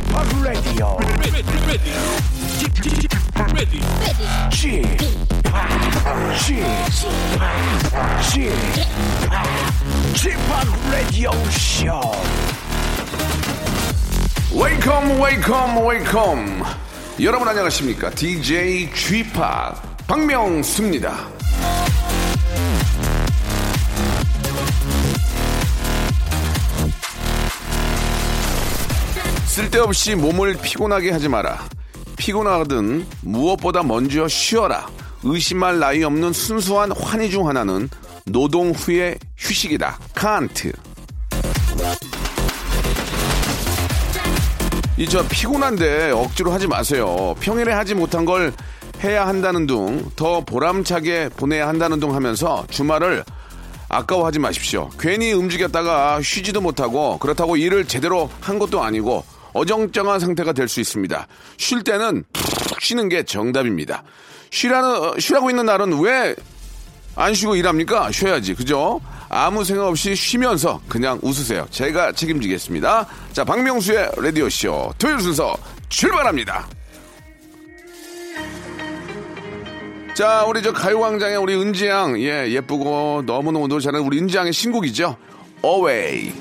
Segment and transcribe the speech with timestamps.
[0.00, 0.38] P o p
[10.90, 12.12] Radio Show.
[14.54, 16.64] 웨이컴 웨이컴 웨이컴
[17.22, 19.24] 여러분 안녕하십니까 DJ p
[20.06, 21.37] 박명수입니다
[29.58, 31.58] 쓸데없이 몸을 피곤하게 하지 마라
[32.16, 34.86] 피곤하든 무엇보다 먼저 쉬어라
[35.24, 37.88] 의심할 나위 없는 순수한 환희 중 하나는
[38.24, 40.72] 노동 후의 휴식이다 칸트
[44.96, 47.34] 이 저 피곤한데 억지로 하지 마세요.
[47.40, 48.52] 평일에 하지 못한 걸
[49.02, 53.24] 해야 한다는 둥, 더 보람차게 보내야 한다는 둥 하면서 주말을
[53.88, 54.88] 아까워하지 마십시오.
[55.00, 59.24] 괜히 움직였다가 쉬지도 못하고 그렇다고 일을 제대로 한 것도 아니고
[59.58, 61.26] 어정쩡한 상태가 될 수 있습니다.
[61.56, 64.02] 쉴 때는 푹 쉬는 게 정답입니다.
[64.50, 66.34] 쉬라는, 어, 쉬라고 있는 날은 왜
[67.18, 68.12] 안 쉬고 일합니까?
[68.12, 68.54] 쉬어야지.
[68.54, 69.00] 그죠?
[69.28, 71.66] 아무 생각 없이 쉬면서 그냥 웃으세요.
[71.68, 73.08] 제가 책임지겠습니다.
[73.32, 75.56] 자, 박명수의 라디오쇼 토요일 순서
[75.88, 76.68] 출발합니다.
[80.14, 85.16] 자, 우리 저 가요광장의 우리 은지양, 예, 예쁘고 너무너무 잘하는 우리 은지양의 신곡이죠.
[85.64, 86.32] Away.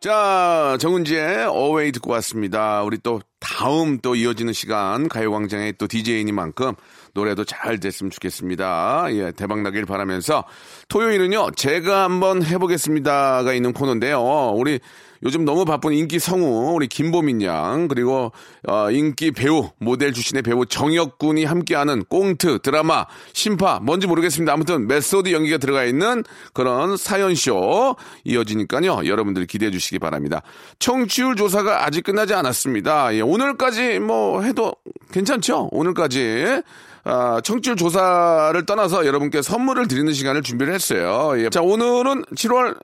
[0.00, 2.82] 자, 정은지의 Away 듣고 왔습니다.
[2.82, 6.72] 우리 또 다음 또 이어지는 시간 가요광장의 또 DJ이니만큼
[7.12, 9.08] 노래도 잘 됐으면 좋겠습니다.
[9.10, 10.44] 예, 대박 나길 바라면서
[10.88, 14.52] 토요일은요, 제가 한번 해보겠습니다가 있는 코너인데요.
[14.54, 14.80] 우리
[15.22, 18.32] 요즘 너무 바쁜 인기 성우 우리 김보민 양 그리고
[18.66, 24.52] 어, 인기 배우 모델 출신의 배우 정혁 군이 함께하는 꽁트 드라마 신파 뭔지 모르겠습니다.
[24.52, 29.06] 아무튼 메소드 연기가 들어가 있는 그런 사연 쇼 이어지니까요.
[29.06, 30.42] 여러분들 기대해 주시기 바랍니다.
[30.78, 33.14] 청취율 조사가 아직 끝나지 않았습니다.
[33.14, 34.72] 예, 오늘까지 뭐 해도
[35.12, 35.68] 괜찮죠?
[35.72, 36.62] 오늘까지
[37.04, 41.32] 아, 청취율 조사를 떠나서 여러분께 선물을 드리는 시간을 준비를 했어요.
[41.38, 41.48] 예.
[41.48, 42.76] 자, 오늘은 7월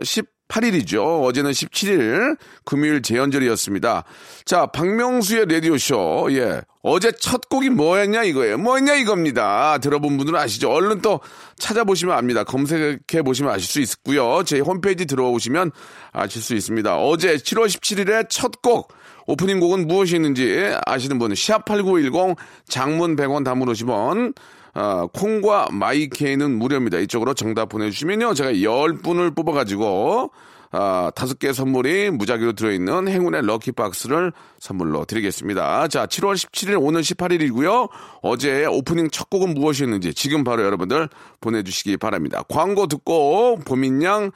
[0.49, 1.25] 18일이죠.
[1.25, 4.05] 어제는 17일 금요일 재연절이었습니다.
[4.45, 6.29] 자, 박명수의 라디오쇼.
[6.33, 6.63] 예.
[6.83, 8.59] 어제 첫 곡이 뭐였냐 이거예요.
[8.59, 9.79] 뭐였냐 이겁니다.
[9.79, 10.71] 들어본 분들은 아시죠?
[10.71, 11.21] 얼른 또
[11.59, 12.45] 찾아보시면 압니다.
[12.45, 14.45] 검색해 보시면 아실 수 있고요.
[14.45, 15.73] 제 홈페이지 들어오시면
[16.13, 16.97] 아실 수 있습니다.
[16.97, 18.93] 어제 7월 17일에 첫곡
[19.27, 22.37] 오프닝 곡은 무엇이 있는지 아시는 분은 샵8910
[22.69, 24.35] 장문 100원 담문 50원
[24.79, 26.99] 아, 콩과 마이케이는 무료입니다.
[26.99, 28.35] 이쪽으로 정답 보내주시면요.
[28.35, 30.31] 제가 10분을 뽑아가지고
[30.71, 35.89] 아, 다섯 개 선물이 무작위로 들어있는 행운의 럭키박스를 선물로 드리겠습니다.
[35.89, 37.89] 자, 7월 17일, 오늘 18일이고요.
[38.21, 41.09] 어제 오프닝 첫 곡은 무엇이었는지 지금 바로 여러분들
[41.41, 42.43] 보내주시기 바랍니다.
[42.47, 44.31] 광고 듣고 보민양,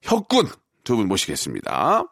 [0.00, 0.46] 혁군
[0.84, 2.11] 두 분 모시겠습니다.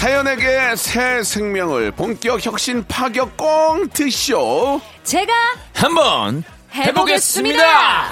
[0.00, 4.80] 사연에게 새 생명을 본격 혁신 파격 꽁트쇼.
[5.02, 5.30] 제가
[5.74, 6.42] 한번
[6.74, 8.08] 해보겠습니다.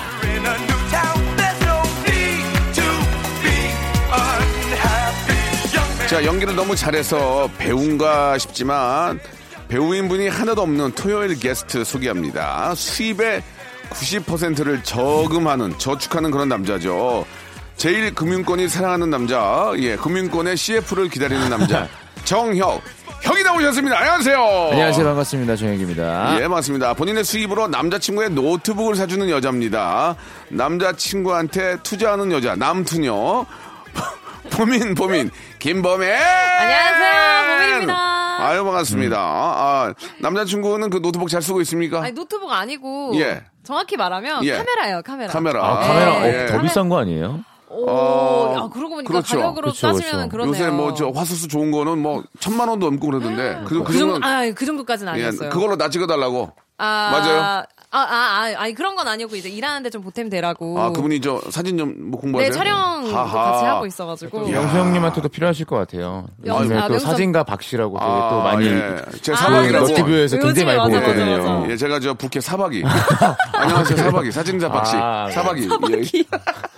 [6.11, 9.19] 자, 연기를 너무 잘해서 배우인가 싶지만
[9.69, 12.75] 배우인 분이 하나도 없는 토요일 게스트 소개합니다.
[12.75, 13.43] 수입의
[13.88, 17.25] 90%를 저금하는, 저축하는 그런 남자죠.
[17.79, 21.87] 제일 금융권이 사랑하는 남자, 예, 금융권의 CF를 기다리는 남자,
[22.25, 22.83] 정혁.
[23.23, 23.97] 형이 나오셨습니다.
[23.99, 24.69] 안녕하세요.
[24.73, 26.41] 안녕하세요 반갑습니다 정혁입니다.
[26.41, 26.95] 예, 맞습니다.
[26.95, 30.17] 본인의 수입으로 남자친구의 노트북을 사주는 여자입니다.
[30.51, 33.47] 남자친구한테 투자하는 여자, 남투녀.
[34.51, 35.31] 보민, 보민,
[35.61, 36.12] 김보민.
[36.17, 38.45] 안녕하세요, 보민입니다.
[38.45, 39.17] 아유, 반갑습니다.
[39.21, 42.03] 아, 남자친구는 그 노트북 잘 쓰고 있습니까?
[42.03, 43.45] 아니 노트북 아니고 예.
[43.63, 44.57] 정확히 말하면 예.
[44.57, 45.33] 카메라예요, 카메라.
[45.33, 45.65] 카메라.
[45.65, 46.45] 아, 카메라 네.
[46.45, 47.41] 어, 더 비싼 거 아니에요?
[47.70, 49.37] 오, 어, 야, 그러고 보니까 그렇죠.
[49.37, 50.50] 가격으로 그렇죠, 따지면 그렇죠.
[50.50, 50.53] 그러네요.
[50.67, 53.61] 요새 뭐 저 화소수 좋은 거는 뭐 천만 원도 넘고 그러던데.
[53.67, 54.26] 그, 그그 정도.
[54.26, 55.50] 아, 그 정도까지는 예, 아니었어요.
[55.50, 56.50] 그걸로 나 찍어달라고.
[56.81, 57.41] 아, 맞아요?
[57.43, 60.79] 아, 아, 아, 아니 그런 건 아니고 이제 일하는데 좀 보탬 되라고.
[60.79, 62.50] 아, 그분이 저 사진 좀 뭐 공부하세요?
[62.53, 63.11] 네 촬영.
[63.12, 64.53] 같이 하고 있어가지고.
[64.53, 66.26] 영수 형님한테도 필요하실 것 같아요.
[66.47, 68.97] 영- 아, 또 명수- 사진가 박씨라고 되게 아, 또 많이 예.
[69.23, 69.87] 제 아, 사박이라고.
[69.87, 71.37] 요즘에- 너튜브에서 굉장히 많이 보고 있거든요.
[71.38, 71.70] 맞아, 맞아.
[71.70, 72.85] 예, 제가 저 북해 사박이.
[73.55, 74.31] 안녕하세요, 사박이.
[74.32, 74.97] 사진자 박씨.
[74.97, 75.62] 아, 사박이.
[75.62, 76.25] 사박이.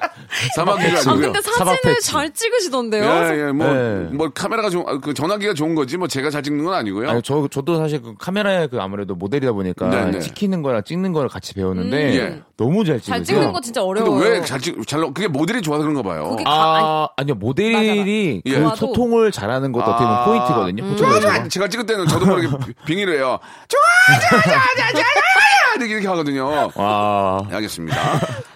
[0.55, 1.33] 사박이가 아 아니고요.
[1.33, 2.01] 근데 사박 사진을.
[2.01, 3.05] 잘 찍으시던데요?
[3.05, 3.95] 예, 예, 뭐, 네.
[4.13, 7.11] 뭐, 카메라가 좋은, 아, 그 전화기가 좋은 거지, 뭐, 제가 잘 찍는 건 아니고요.
[7.11, 10.19] 아니, 저, 저도 사실 그 카메라에 그 아무래도 모델이다 보니까 네, 네.
[10.21, 12.43] 찍히는 거랑 찍는 거를 같이 배웠는데 예.
[12.57, 13.17] 너무 잘 찍으세요.
[13.17, 14.13] 잘 찍는 거 진짜 어려워요.
[14.21, 16.25] 근데 왜 잘 찍, 잘, 그게 모델이 좋아서 그런가 봐요.
[16.31, 18.51] 가- 아니, 아, 아니 요, 모델이 예.
[18.53, 18.77] 그 좋아도.
[18.77, 20.25] 소통을 잘하는 것도 어떻게 보면 아.
[20.25, 20.85] 포인트거든요.
[20.85, 20.97] 음.
[20.97, 21.49] 좋아.
[21.49, 22.49] 제가 찍을 때는 저도 모르게
[22.87, 23.39] 빙의를 해요.
[23.69, 25.03] 좋아, 좋아, 좋아, 좋아, 좋아, 좋아.
[25.81, 26.71] 이렇게, 이렇게 하거든요.
[26.75, 27.45] 와.
[27.49, 27.97] 네, 알겠습니다.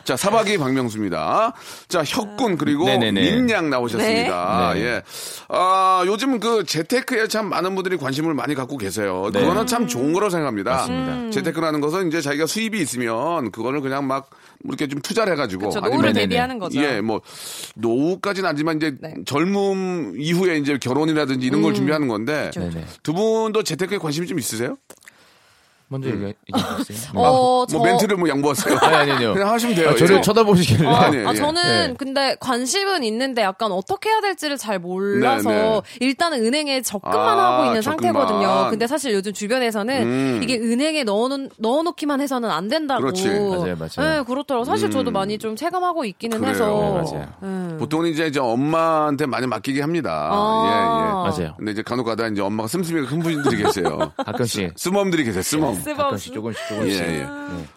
[0.04, 1.54] 자, 사박이 박명수입니다.
[1.88, 3.20] 자, 혁군 그리고 네네네.
[3.20, 4.74] 민양 나오셨습니다.
[4.74, 4.80] 네.
[4.80, 5.02] 예.
[5.48, 9.30] 아, 요즘 그 재테크에 참 많은 분들이 관심을 많이 갖고 계세요.
[9.32, 9.40] 네.
[9.40, 10.72] 그거는 참 좋은 거라고 생각합니다.
[10.72, 11.30] 맞습니다.
[11.30, 14.28] 재테크라는 것은 이제 자기가 수입이 있으면 그거를 그냥 막
[14.64, 16.26] 이렇게 좀 투자를 해가지고 그쵸, 아니면 노후를 네네네.
[16.26, 16.80] 대비하는 거죠.
[16.80, 17.20] 예, 뭐
[17.76, 19.14] 노후까지는 아니지만 이제 네.
[19.26, 21.62] 젊음 이후에 이제 결혼이라든지 이런 음.
[21.62, 22.50] 걸 준비하는 건데.
[23.02, 24.76] 두 분도 재테크에 관심이 좀 있으세요?
[25.94, 27.10] 먼저 얘기, 얘기 해 주세요.
[27.20, 28.78] 어, 저 뭐 멘트를 뭐 양보하세요?
[28.80, 29.32] 아니, 아니, 아니요.
[29.34, 29.90] 그냥 하시면 돼요.
[29.90, 30.20] 아, 저를 예.
[30.20, 30.88] 쳐다보시길래.
[30.88, 31.34] 아, 아니, 아, 예.
[31.34, 31.94] 저는 네.
[31.98, 35.80] 근데 관심은 있는데 약간 어떻게 해야 될지를 잘 몰라서 네, 네.
[36.00, 38.12] 일단은 은행에 적금만 아, 하고 있는 적금만.
[38.14, 38.70] 상태거든요.
[38.70, 40.40] 근데 사실 요즘 주변에서는 음.
[40.42, 43.00] 이게 은행에 넣어놓, 넣어놓기만 해서는 안 된다고.
[43.02, 43.28] 그렇지.
[43.28, 44.18] 맞아요, 맞아요.
[44.18, 44.64] 네, 그렇더라고요.
[44.64, 46.50] 사실 저도 많이 좀 체감하고 있기는 그래요.
[46.52, 46.66] 해서.
[46.66, 47.28] 네, 맞아요.
[47.42, 47.76] 음.
[47.78, 50.28] 보통은 이제 저 엄마한테 많이 맡기게 합니다.
[50.32, 50.64] 아.
[50.66, 50.70] 예,
[51.40, 51.44] 예.
[51.44, 51.54] 맞아요.
[51.56, 54.12] 근데 이제 간혹 가다 이제 엄마가 씀씀이가 큰 분들이 계세요.
[54.24, 54.72] 가끔씩.
[54.76, 55.74] 스멈들이 계세요, 스멈.
[55.92, 57.02] 가끔씩 조금씩 예, 조금씩.
[57.02, 57.26] 예.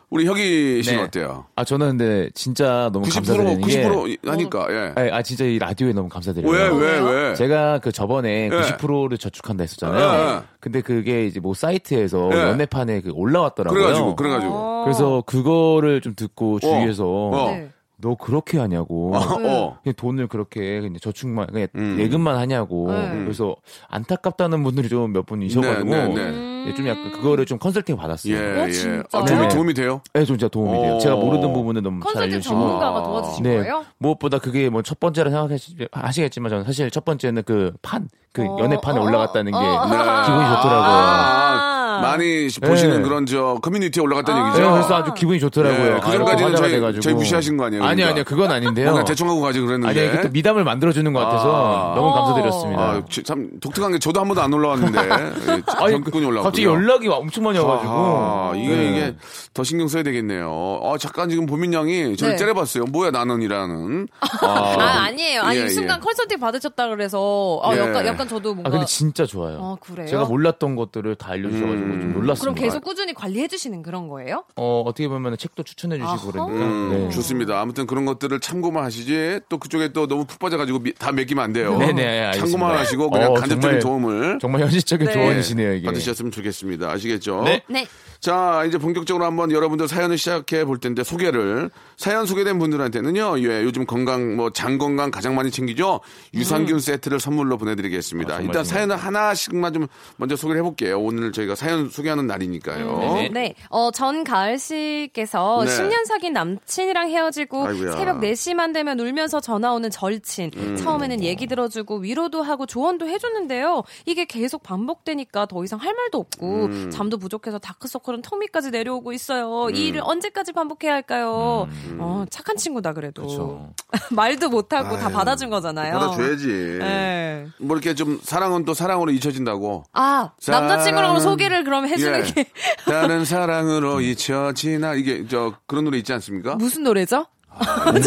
[0.09, 1.03] 우리 혁이 씨는 네.
[1.03, 1.45] 어때요?
[1.55, 3.83] 아, 저는 근데 진짜 너무 90% 감사드리는 게.
[3.83, 4.93] 90% 하니까, 예.
[4.95, 6.49] 아, 아, 진짜 이 라디오에 너무 감사드려요.
[6.49, 7.35] 왜, 왜, 왜?
[7.35, 8.49] 제가 그 저번에 예.
[8.49, 10.37] 90%를 저축한다 했었잖아요.
[10.37, 10.43] 예.
[10.61, 12.37] 근데 그게 이제 뭐 사이트에서 예.
[12.37, 13.81] 연애판에 그 올라왔더라고요.
[13.81, 14.53] 그래가지고, 그래가지고.
[14.53, 14.83] 어.
[14.85, 17.51] 그래서 그거를 좀 듣고 주위에서 어.
[17.51, 17.69] 네.
[17.99, 19.11] 너 그렇게 하냐고.
[19.15, 19.79] 어.
[19.83, 21.97] 그냥 돈을 그렇게 그냥 저축만 그냥 음.
[21.99, 22.91] 예금만 하냐고.
[22.91, 23.09] 네.
[23.23, 23.55] 그래서
[23.89, 26.21] 안타깝다는 분들이 좀 몇분 있어가지고 네, 네, 네.
[26.29, 26.65] 음.
[26.67, 28.35] 예, 좀 약간 그거를 좀 컨설팅 받았어요.
[28.35, 28.71] 예, 어, 예.
[28.71, 29.03] 진짜요?
[29.13, 29.47] 아, 도움이, 네.
[29.47, 30.01] 도움이 돼요?
[30.13, 30.95] 네, 좀 진짜 도움이 돼요.
[30.95, 30.99] 어.
[30.99, 32.55] 제가 모르는 부분은 너무 잘 컨설팅 알려주시고.
[32.55, 33.57] 전문가가 도와주신 네.
[33.57, 33.85] 거예요?
[33.97, 38.99] 무엇보다 그게 뭐 첫 번째로 생각하시겠지만 저는 사실 첫 번째는 그 판, 그 어, 연애판에
[38.99, 39.81] 어, 올라갔다는 게 어, 어.
[39.85, 40.71] 기분이 좋더라고요.
[40.71, 41.66] 아,
[42.01, 43.01] 많이 보시는 네.
[43.07, 44.47] 그런 저 커뮤니티에 올라갔다는 아.
[44.47, 44.63] 얘기죠.
[44.63, 45.95] 네, 그래서 아주 기분이 좋더라고요.
[45.95, 47.01] 예, 그 전까지는 저희- 돼가지고.
[47.01, 48.11] 저희 무시하신 거 아니에요, 아니, 그러니까?
[48.11, 48.23] 아니요.
[48.25, 48.85] 그건 아닌데요.
[48.91, 49.87] 뭔가 대충 하고 가지 그랬는데.
[50.07, 51.95] 아니, 그때 미담을 만들어주는 것 같아서 아.
[51.95, 52.13] 너무 어.
[52.13, 52.81] 감사드렸습니다.
[52.81, 54.99] 아, 지- 참 독특한 게 저도 한 번도 안 올라왔는데.
[55.07, 56.43] 예, 아니, 형꾼이 올라왔고.
[56.43, 57.93] 갑자기 연락이 엄청 많이 와가지고.
[57.93, 58.89] 아, 이게, 네.
[58.89, 59.15] 이게
[59.53, 60.81] 더 신경 써야 되겠네요.
[60.83, 62.37] 아, 잠깐 지금 보민 양이 저를 네.
[62.37, 62.85] 째려봤어요.
[62.85, 64.07] 뭐야, 나는이라는.
[64.41, 64.47] 아,
[65.07, 65.41] 아니에요.
[65.41, 65.69] 아니, 예, 예.
[65.69, 67.79] 순간 컨설팅 받으셨다 그래서, 아, 예.
[67.79, 68.69] 약간, 약간 저도 뭔가.
[68.69, 69.57] 아, 근데 진짜 좋아요.
[69.61, 70.07] 아, 그래요?
[70.07, 72.01] 제가 몰랐던 것들을 다 알려주셔가지고 음.
[72.01, 72.39] 좀 놀랐습니다.
[72.41, 74.43] 그럼 계속 꾸준히 관리해 주시는 그런 거예요?
[74.55, 76.31] 어, 어떻게 보면 책도 추천해 주시고 아하.
[76.31, 76.65] 그러니까.
[76.65, 77.09] 음, 네.
[77.09, 77.59] 좋습니다.
[77.61, 81.53] 아무튼 그런 것들을 참고만 하시지 또 그쪽에 또 너무 푹 빠져가지고 미- 다 맡기면 안
[81.53, 81.77] 돼요.
[81.77, 82.45] 네네, 알겠습니다.
[82.57, 85.13] 참고만 하시고 그냥 어, 간접적인 정말- 도움을 정말 현실적인 네.
[85.13, 85.85] 조언이시네요, 이게.
[85.85, 86.89] 받으셨으면 좋겠습니다.
[86.91, 87.43] 아시겠죠?
[87.43, 87.61] 네.
[87.69, 87.85] 네.
[88.19, 93.39] 자, 이제 본격적으로 한번 여러분들 사연을 시작해 볼 텐데 소개를 사연 소개된 분들한테는요.
[93.41, 95.99] 예, 요즘 건강 뭐 장 건강 가장 많이 챙기죠.
[96.33, 98.33] 유산균 세트를 선물로 보내 드리겠습니다.
[98.33, 98.63] 아, 정말, 일단.
[98.65, 100.99] 사연을 하나씩만 좀 먼저 소개를 해 볼게요.
[100.99, 102.97] 오늘 저희가 사연 소개하는 날이니까요.
[102.99, 103.29] 네네.
[103.29, 103.53] 네.
[103.69, 105.71] 어, 전 가을 씨께서 네.
[105.71, 107.91] 10년 사귄 남친이랑 헤어지고 아이고야.
[107.91, 110.51] 새벽 4시만 되면 울면서 전화 오는 절친.
[110.55, 110.75] 음.
[110.77, 113.83] 처음에는 얘기 들어주고 위로도 하고 조언도 해 줬는데요.
[114.05, 116.89] 이게 계속 반복되니까 더 이상 할 말도 없고 음.
[116.91, 119.69] 잠도 부족해서 다크서클 은 턱밑까지 내려오고 있어요.
[119.73, 121.67] 이 일을 언제까지 반복해야 할까요?
[121.99, 123.71] 어, 착한 친구다 그래도.
[124.11, 125.93] 말도 못하고 다 아유, 받아준 거잖아요.
[125.99, 126.47] 받아줘야지.
[126.79, 127.47] 네.
[127.59, 129.83] 뭐 이렇게 좀 사랑은 또 사랑으로 잊혀진다고.
[129.93, 132.23] 아, 남자친구랑 소개를 그럼 해주는 예.
[132.23, 132.45] 게
[132.85, 136.55] 다른 사랑으로 잊혀지나 이게 저 그런 노래 있지 않습니까?
[136.55, 137.27] 무슨 노래죠?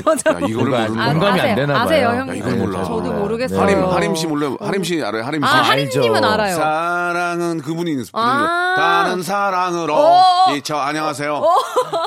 [0.04, 0.30] 저, 저.
[0.30, 1.40] 야, 이거를 모르는 아, 공감이?
[1.40, 1.82] 안 되나 봐요.
[1.84, 2.28] 아세요, 형님?
[2.28, 2.84] 야, 이걸 몰라.
[2.84, 3.12] 저도.
[3.12, 3.60] 모르겠어요.
[3.60, 4.56] 하림 하림 씨 몰라요?
[4.60, 5.24] 하림 씨 알아요?
[5.24, 5.46] 하림 씨.
[5.46, 6.26] 아, 하림님은 알죠.
[6.28, 6.54] 알아요.
[6.56, 8.74] 사랑은 그분이 부르는 아.
[8.76, 10.54] 다른 사랑으로 오.
[10.54, 11.42] 이저 안녕하세요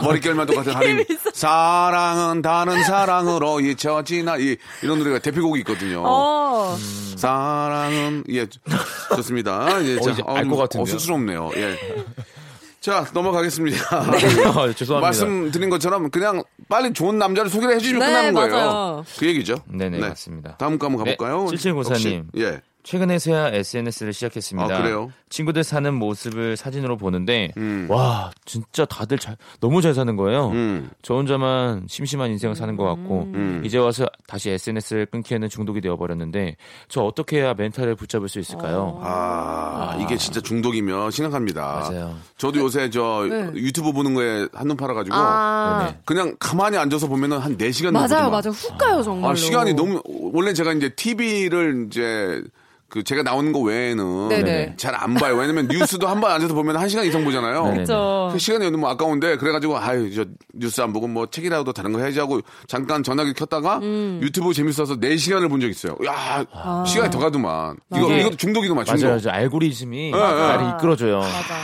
[0.01, 6.75] 머릿결만 똑같은 하림 사랑은 다른 사랑으로 잊혀지나 이 이런 노래가 대표곡이 있거든요 어.
[7.15, 8.47] 사랑은 예
[9.15, 10.81] 좋습니다 예, 어, 알것 같은데요?
[10.83, 11.77] 어, 쑥스럽네요 예.
[12.81, 14.11] 자 넘어가겠습니다 아,
[14.75, 14.99] 죄송합니다.
[14.99, 18.51] 말씀드린 것처럼 그냥 빨리 좋은 남자를 소개를 해주시면 네, 끝나는 거예요.
[18.55, 19.05] 맞아요.
[19.17, 19.57] 그 얘기죠.
[19.67, 20.57] 네네, 맞습니다.
[20.57, 21.45] 다음 거 한번 가볼까요?
[21.45, 22.09] 네, 7704 혹시?
[22.09, 22.27] 님.
[22.37, 22.61] 예.
[22.83, 24.75] 최근에서야 SNS를 시작했습니다.
[24.75, 25.11] 아, 그래요?
[25.29, 27.87] 친구들 사는 모습을 사진으로 보는데 음.
[27.89, 30.49] 와 진짜 다들 잘 너무 잘 사는 거예요.
[30.49, 30.89] 음.
[31.01, 33.61] 저 혼자만 심심한 인생을 사는 것 같고 음.
[33.65, 36.57] 이제 와서 다시 SNS를 끊기에는 중독이 되어 버렸는데
[36.89, 38.99] 저 어떻게 해야 멘탈을 붙잡을 수 있을까요?
[39.01, 41.61] 아, 이게 진짜 중독이면 심각합니다.
[41.89, 42.15] 맞아요.
[42.37, 43.49] 저도 요새 저 네.
[43.55, 45.99] 유튜브 보는 거에 한눈 팔아가지고 아, 네네.
[46.05, 48.49] 그냥 가만히 앉아서 보면은 한 4시간 맞아요, 맞아요.
[48.49, 49.31] 훅 가요, 정말로.
[49.31, 52.43] 아, 시간이 너무 원래 제가 이제 TV를 이제
[52.93, 54.75] 그 제가 나오는 거 외에는 네네.
[54.77, 55.35] 잘안 봐요.
[55.35, 57.63] 왜냐면 뉴스도 한 번 앉아서 보면 한 시간 이상 보잖아요.
[57.63, 58.29] 그렇죠.
[58.31, 62.19] 그 시간이 너무 아까운데 그래가지고 아유 저 뉴스 안 보고 뭐 책이라도 다른 거 해야지
[62.19, 64.19] 하고 잠깐 전화기 켰다가 음.
[64.21, 65.97] 유튜브 재밌어서 4 시간을 본 적 있어요.
[66.05, 66.83] 야 아.
[66.85, 67.77] 시간이 더 가더만.
[67.95, 69.05] 이거 이게- 이것도 중독이더만 중독.
[69.07, 69.37] 맞아요, 맞아요.
[69.39, 70.73] 알고리즘이 네, 나를 네.
[70.77, 71.21] 이끌어줘요.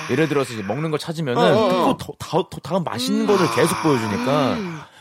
[0.10, 1.98] 예를 들어서 이제 먹는 거 찾으면은 어, 어, 또 어.
[2.00, 4.58] 더, 더, 더 다음 맛있는 거를 계속 보여주니까.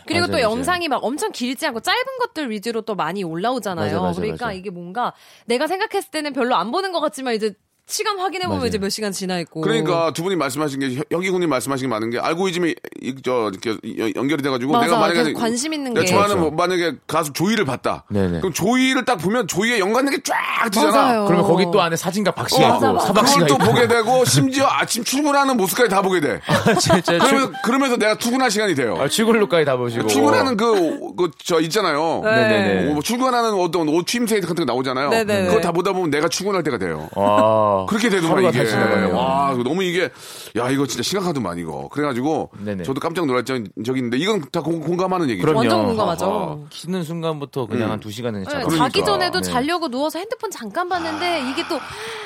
[0.09, 0.57] 그리고 맞아요, 또 맞아요.
[0.57, 3.87] 영상이 막 엄청 길지 않고 짧은 것들 위주로 또 많이 올라오잖아요.
[3.93, 4.57] 맞아, 맞아, 그러니까 맞아.
[4.57, 5.13] 이게 뭔가
[5.47, 7.55] 내가 생각했을 때는 별로 안 보는 것 같지만 이제
[7.89, 8.69] 시간 확인해 보면 맞아요.
[8.69, 9.63] 이제 몇 시간 지나 있고.
[9.63, 13.71] 그러니까 두 분이 말씀하신 게 혁이 군님 말씀하신 게 많은 게 알고리즘이 이- 저 이렇게
[13.99, 16.11] 연- 연결이 돼가지고 맞아, 내가 만약에 관심 있는 내가 게.
[16.11, 16.51] 좋아하는 그렇죠.
[16.51, 18.05] 뭐 만약에 가수 조이를 봤다.
[18.11, 18.41] 네네.
[18.41, 20.91] 그럼 조이를 딱 보면 조이에 연관된 게 쫙 뜨잖아.
[20.93, 21.25] 맞아요.
[21.27, 23.07] 그러면 거기 또 안에 사진과 박씨가 어, 있고 맞아.
[23.07, 23.73] 사박씨가 그걸 또 있고.
[23.73, 26.41] 보게 되고 심지어 아침 출근하는 모습까지 다 보게 돼.
[26.79, 28.97] 진짜 그러면서, 그러면서 내가 출근할 시간이 돼요.
[29.01, 30.07] 아, 출근룩까지 다 보시고.
[30.09, 32.21] 출근하는 그, 그, 저, 있잖아요.
[32.23, 32.93] 네네네.
[32.93, 35.09] 뭐 출근하는 어떤 옷 취임새 같은 거 나오잖아요.
[35.09, 35.49] 네네네.
[35.49, 37.09] 그거 다 보다 보면 내가 출근할 때가 돼요.
[37.15, 37.78] 와.
[37.87, 38.65] 그렇게 되더만 이게.
[39.13, 40.11] 와, 너무 이게
[40.57, 41.89] 야 이거 진짜 심각하더만 이거.
[41.93, 42.85] 그래 가지고 네네.
[42.85, 43.59] 저도 깜짝 놀랐죠.
[43.85, 45.47] 저기 있는데 이건 다 공, 공감하는 얘기죠.
[45.47, 45.59] 그럼요.
[45.61, 45.89] 완전 아하.
[45.89, 46.67] 공감하죠.
[46.71, 47.93] 키는 순간부터 그냥 음.
[47.93, 48.47] 한두 시간은 네.
[48.49, 48.77] 그러니까.
[48.77, 49.51] 자기 전에도 네.
[49.51, 51.79] 자려고 누워서 핸드폰 잠깐 봤는데 이게 또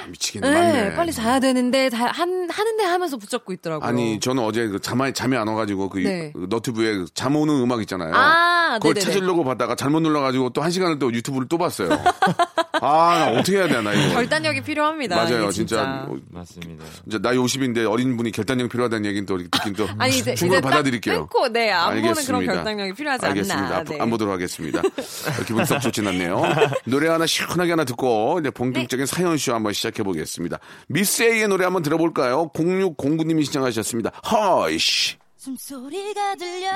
[0.09, 0.50] 미치겠네.
[0.50, 0.94] 네.
[0.97, 3.87] 빨리 자야 되는데 다, 한, 하는데 하면서 붙잡고 있더라고요.
[3.88, 6.32] 아니 저는 어제 그 잠이 잠이 안 와가지고 그 네.
[6.35, 8.12] 그 너튜브에 잠 오는 음악 있잖아요.
[8.14, 9.12] 아, 그걸 네네네.
[9.12, 11.88] 찾으려고 봤다가 잘못 눌러가지고 또 한 시간을 또 유튜브를 또 봤어요.
[12.80, 14.14] 아, 나 어떻게 해야 되나 이거.
[14.14, 15.16] 결단력이 필요합니다.
[15.16, 16.04] 맞아요, 이게 진짜.
[16.08, 16.84] 뭐, 맞습니다.
[17.06, 20.62] 이제 나이 50인데 어린 분이 결단력 필요하다는 얘기는 또 듣긴 또 아니 이제 충분히 이제
[20.62, 21.26] 딱 받아들일게요.
[21.28, 22.52] 끊고 네, 안 보는 그런 알겠습니다.
[22.54, 23.66] 결단력이 필요하지 알겠습니다.
[23.66, 23.76] 않나.
[23.78, 23.99] 앞- 네.
[24.00, 24.80] 안 보도록 하겠습니다.
[24.80, 24.82] 어,
[25.46, 26.42] 기분 썩 좋진 않네요.
[26.84, 29.14] 노래 하나 시원하게 하나 듣고 이제 본격적인 네.
[29.14, 30.58] 사연쇼 한번 시작해 보겠습니다.
[30.88, 32.50] 미스 A의 노래 한번 들어볼까요?
[32.54, 34.11] 0609님이 시청하셨습니다.
[34.30, 35.16] 허이씨.
[35.37, 36.68] 숨소리가 들려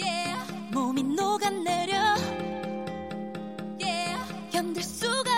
[0.00, 0.36] yeah.
[0.72, 1.94] 몸이 녹아내려
[3.80, 4.18] yeah.
[4.50, 5.29] 견딜 수가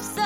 [0.00, 0.22] 없어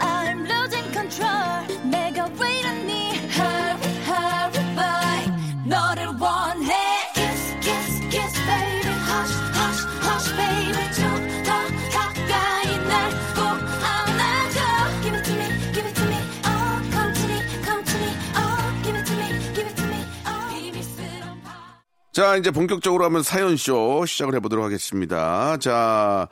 [0.00, 6.74] I'm losing control 내가 왜 이러니 Hurry hurry boy 너를 원해
[7.14, 11.04] Kiss kiss kiss baby Hush hush hush baby 좀
[11.44, 11.52] 더
[11.94, 13.38] 가까이 날꼭
[13.86, 14.58] 안아줘
[15.02, 18.10] Give it to me give it to me Oh come to me come to me
[18.34, 21.54] Oh give it to me give it to me Oh 비밀스러운 밤
[22.12, 25.56] 자, 이제 본격적으로 한번 사연쇼 시작을 해보도록 하겠습니다.
[25.58, 26.28] 자,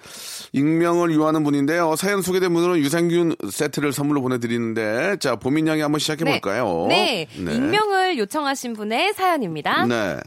[0.53, 1.97] 익명을 유하는 분인데요.
[1.97, 6.87] 사연 소개된 분들은 유산균 세트를 선물로 보내드리는데, 자, 보민 양이 한번 시작해 볼까요?
[6.89, 7.27] 네.
[7.39, 7.55] 네.
[7.55, 9.87] 익명을 요청하신 분의 사연입니다.
[9.87, 10.19] 네.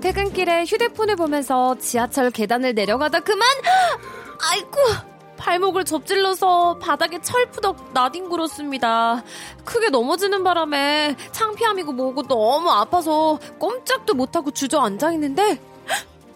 [0.00, 3.48] 퇴근길에 휴대폰을 보면서 지하철 계단을 내려가다 그만
[4.52, 9.22] 아이고 발목을 접질러서 바닥에 철푸덕 나뒹굴었습니다.
[9.64, 15.60] 크게 넘어지는 바람에 창피함이고 뭐고 너무 아파서 꼼짝도 못하고 주저앉아 있는데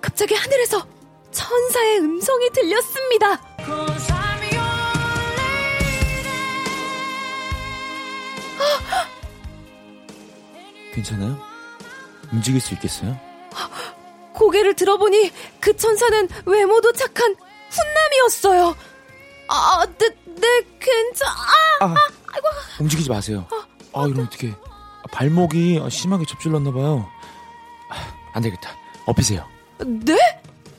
[0.00, 0.84] 갑자기 하늘에서
[1.30, 3.40] 천사의 음성이 들렸습니다.
[10.94, 11.38] 괜찮아요?
[12.32, 13.16] 움직일 수 있겠어요?
[14.32, 17.34] 고개를 들어보니 그 천사는 외모도 착한
[17.70, 18.76] 훈남이었어요.
[19.48, 20.46] 아, 네, 네,
[20.78, 21.28] 괜찮,
[21.80, 21.94] 아, 아,
[22.80, 23.46] 움직이지 마세요.
[23.92, 24.52] 아, 이러면 어떡해.
[24.52, 27.08] 아, 발목이 심하게 접질렀나 봐요.
[27.90, 28.70] 아, 안 되겠다.
[29.06, 29.44] 엎이세요.
[29.78, 30.16] 네?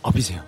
[0.02, 0.44] 엎이세요.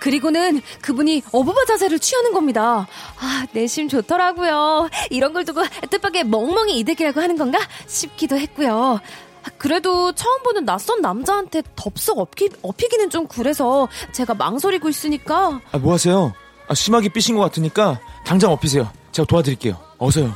[0.00, 2.88] 그리고는 그분이 어부바 자세를 취하는 겁니다.
[3.20, 4.88] 아, 내심 좋더라고요.
[5.10, 8.98] 이런 걸 두고 뜻밖의 멍멍이 이득이라고 하는 건가 싶기도 했고요.
[9.44, 15.78] 아, 그래도 처음 보는 낯선 남자한테 덥석 엎기, 엎이기는 좀 그래서 제가 망설이고 있으니까 아,
[15.78, 16.32] 뭐 하세요?
[16.68, 18.90] 아, 심하게 삐신 것 같으니까 당장 엎이세요.
[19.12, 19.76] 제가 도와드릴게요.
[19.98, 20.34] 어서요.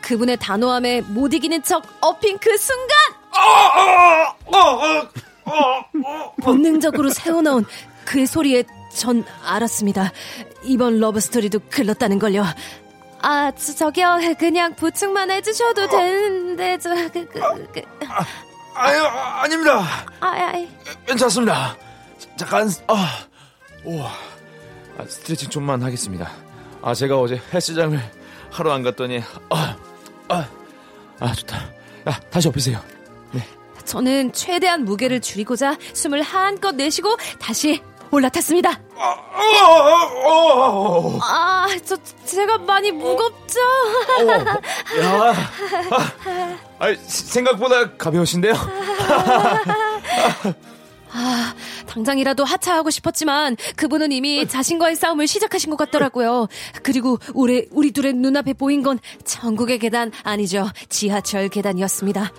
[0.00, 2.96] 그분의 단호함에 못 이기는 척 엎인 그 순간
[6.42, 7.64] 본능적으로 새어나온
[8.04, 10.12] 그의 소리에 전 알았습니다.
[10.62, 12.44] 이번 러브스토리도 글렀다는 걸요.
[13.20, 14.18] 아, 저, 저기요.
[14.38, 17.40] 그냥 부축만 해주셔도 되는데, 저, 그, 그,
[17.72, 17.82] 그.
[18.74, 19.84] 아유, 아, 아닙니다.
[20.20, 20.68] 아, 아이.
[21.06, 21.76] 괜찮습니다.
[22.36, 23.10] 잠깐, 아,
[23.84, 24.02] 오,
[24.98, 26.30] 아, 스트레칭 좀만 하겠습니다.
[26.82, 27.98] 아, 제가 어제 헬스장을
[28.50, 29.76] 하러 안 갔더니, 아,
[30.28, 30.48] 아,
[31.20, 31.58] 아, 좋다.
[32.04, 32.80] 아, 다시 엎으세요.
[33.86, 38.80] 저는 최대한 무게를 줄이고자 숨을 한껏 내쉬고 다시 올라탔습니다.
[38.94, 39.14] 어,
[39.64, 43.60] 어, 어, 아, 저, 제가 많이 무겁죠?
[43.60, 44.32] 어,
[45.00, 45.34] 야, 아,
[46.78, 48.54] 아, 생각보다 가벼우신데요?
[51.86, 56.48] 당장이라도 하차하고 싶었지만 그분은 이미 자신과의 싸움을 시작하신 것 같더라고요.
[56.82, 60.68] 그리고 우리, 우리 둘의 눈앞에 보인 건 천국의 계단 아니죠.
[60.88, 62.32] 지하철 계단이었습니다.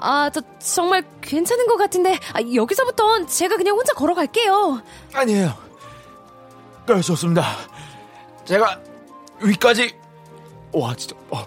[0.00, 4.82] 아, 저 정말 괜찮은 것 같은데 아, 여기서부턴 제가 그냥 혼자 걸어갈게요.
[5.12, 5.54] 아니에요.
[6.86, 7.44] 네, 좋습니다.
[8.44, 8.80] 제가
[9.40, 9.94] 위까지,
[10.72, 11.44] 와, 진짜, 어,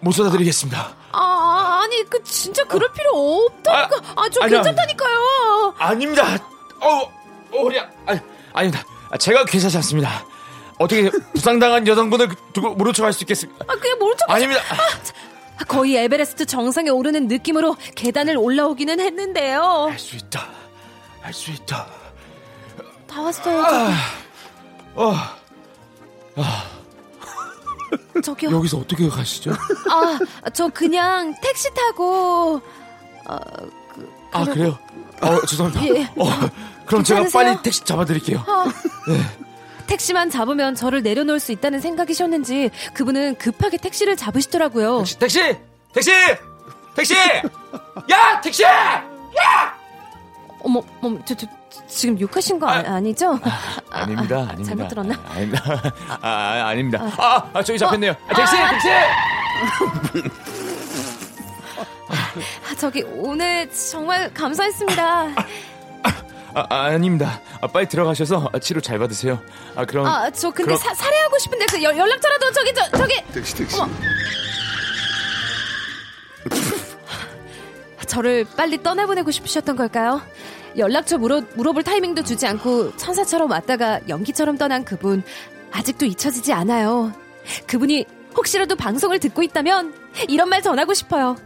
[0.00, 0.94] 못 쏟아드리겠습니다.
[1.12, 1.43] 아,
[1.84, 3.10] 아니 그 진짜 그럴 필요
[3.46, 3.96] 없다니까.
[4.16, 4.62] 아, 저 아니야.
[4.62, 5.74] 괜찮다니까요.
[5.78, 6.24] 아닙니다.
[6.80, 6.88] 어,
[7.52, 7.88] 어, 허리야.
[8.06, 8.20] 아니,
[8.54, 8.84] 아닙니다.
[9.10, 10.24] 아, 제가 괜찮지 않습니다.
[10.78, 13.64] 어떻게 부상당한 여성분을 두고 모른 척할 수 있겠습니까?
[13.68, 14.30] 아, 그냥 모른 척.
[14.30, 14.62] 아닙니다.
[15.68, 19.88] 거의 에베레스트 정상에 오르는 느낌으로 계단을 올라오기는 했는데요.
[19.90, 20.48] 할 수 있다.
[21.20, 21.86] 할 수 있다.
[23.06, 23.62] 다 왔어요.
[23.62, 23.92] 저기.
[24.96, 25.14] 어,
[28.22, 28.50] 저기요.
[28.50, 29.52] 여기서 어떻게 가시죠?
[29.90, 30.18] 아,
[30.52, 32.60] 저 그냥 택시 타고
[33.26, 33.36] 어,
[33.92, 34.78] 그, 아, 그래요?
[35.20, 35.86] 어, 죄송합니다.
[35.96, 36.04] 예.
[36.16, 36.28] 어,
[36.86, 37.30] 그럼 제가 괜찮으세요?
[37.30, 38.44] 빨리 택시 잡아드릴게요.
[39.86, 44.98] 택시만 잡으면 저를 내려놓을 수 있다는 생각이셨는지 그분은 급하게 택시를 잡으시더라고요.
[44.98, 45.40] 택시, 택시!
[45.92, 46.12] 택시!
[46.96, 47.14] 택시!
[48.10, 48.40] 야!
[48.42, 48.64] 택시!
[50.64, 51.46] 어머, 어머, 저, 저,
[51.86, 53.38] 지금 욕하신 거 아, 니 죠
[53.90, 54.64] 아 닙니다, 아닙니다.
[54.64, 55.14] 잘못 들었나?
[55.26, 55.62] 아, 아닙니다.
[56.20, 56.98] 아, 아, 아닙니다.
[57.18, 58.12] 아, 아, 저기 잡혔네요.
[58.28, 58.56] 아, 택시!
[58.70, 58.88] 택시!
[62.08, 65.02] 아, 저기 오늘 정말 감사했습니다.
[66.56, 67.40] 아, 아, 아닙니다.
[67.60, 69.40] 아, 빨리 들어가셔서 아, 치료 잘 받으세요.
[69.74, 70.06] 아, 그럼.
[70.06, 73.80] 아, 저 근데 그럼- 사, 살해하고 싶은데 그 연, 연락처라도 저기 저 저기 택시, 택시.
[73.80, 73.90] 어머.
[78.14, 80.22] 저를 빨리 떠나보내고 싶으셨던 걸까요?
[80.76, 85.24] 연락처 물어, 물어볼 타이밍도 주지 않고 천사처럼 왔다가 연기처럼 떠난 그분
[85.72, 87.12] 아직도 잊혀지지 않아요.
[87.66, 89.94] 그분이 혹시라도 방송을 듣고 있다면
[90.28, 91.36] 이런 말 전하고 싶어요.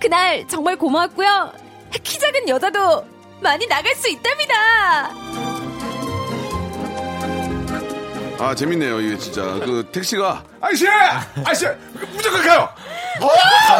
[0.00, 1.52] 그날 정말 고마웠고요.
[2.02, 3.04] 키 작은 여자도
[3.40, 5.47] 많이 나갈 수 있답니다.
[8.40, 9.42] 아, 재밌네요, 이게 진짜.
[9.42, 10.86] 그 택시가, 아저씨!
[11.44, 11.66] 아저씨!
[12.14, 12.68] 무조건 가요!
[13.20, 13.28] 어,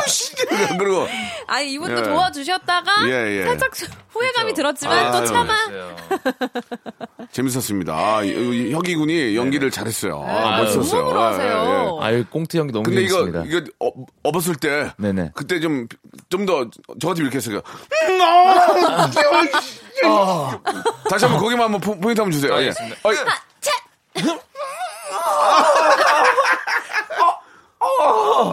[0.09, 0.35] 씨!
[0.79, 1.07] 그리고,
[1.47, 2.03] 아니 이분도 예.
[2.03, 3.45] 도와주셨다가 예, 예.
[3.45, 3.71] 살짝
[4.11, 5.55] 후회감이 들었지만 아유, 또 참아
[7.31, 7.93] 재밌었습니다.
[7.95, 10.25] 아, 이- 이 혁이 군이 연기를 잘했어요.
[10.27, 11.01] 아, 아유, 멋있었어요.
[11.03, 11.99] 너무 부러워하세요.
[12.01, 13.45] 아유, 꽁트 형이 너무 근데 이거, 재밌습니다.
[13.59, 13.91] 이거, 어,
[14.25, 14.93] 업었을 때.
[14.99, 15.31] 네네.
[15.35, 15.87] 그때 좀,
[16.31, 16.69] 좀 더,
[17.01, 17.61] 저한테 이렇게 했어요.
[18.09, 19.07] 음, 아,
[21.09, 22.53] 다시 한번 거기만 한번 포- 포인트 한번 주세요.
[22.61, 22.73] 예.
[23.05, 23.17] 어이,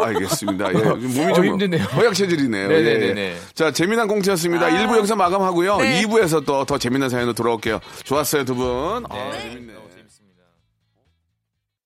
[0.03, 0.69] 알겠습니다.
[0.69, 0.77] 예.
[0.77, 1.83] 몸이 좀 어, 힘드네요.
[1.83, 2.67] 허약 체질이네요.
[2.67, 3.21] 네네네네.
[3.21, 3.35] 예.
[3.53, 4.67] 자, 재미난 콩트였습니다.
[4.67, 5.77] 1부 여기서 마감하고요.
[5.77, 6.03] 네.
[6.03, 7.79] 2부에서 또 더 재미난 사연으로 돌아올게요.
[8.03, 9.05] 좋았어요, 두 분.
[9.09, 9.85] 아, 재밌네요.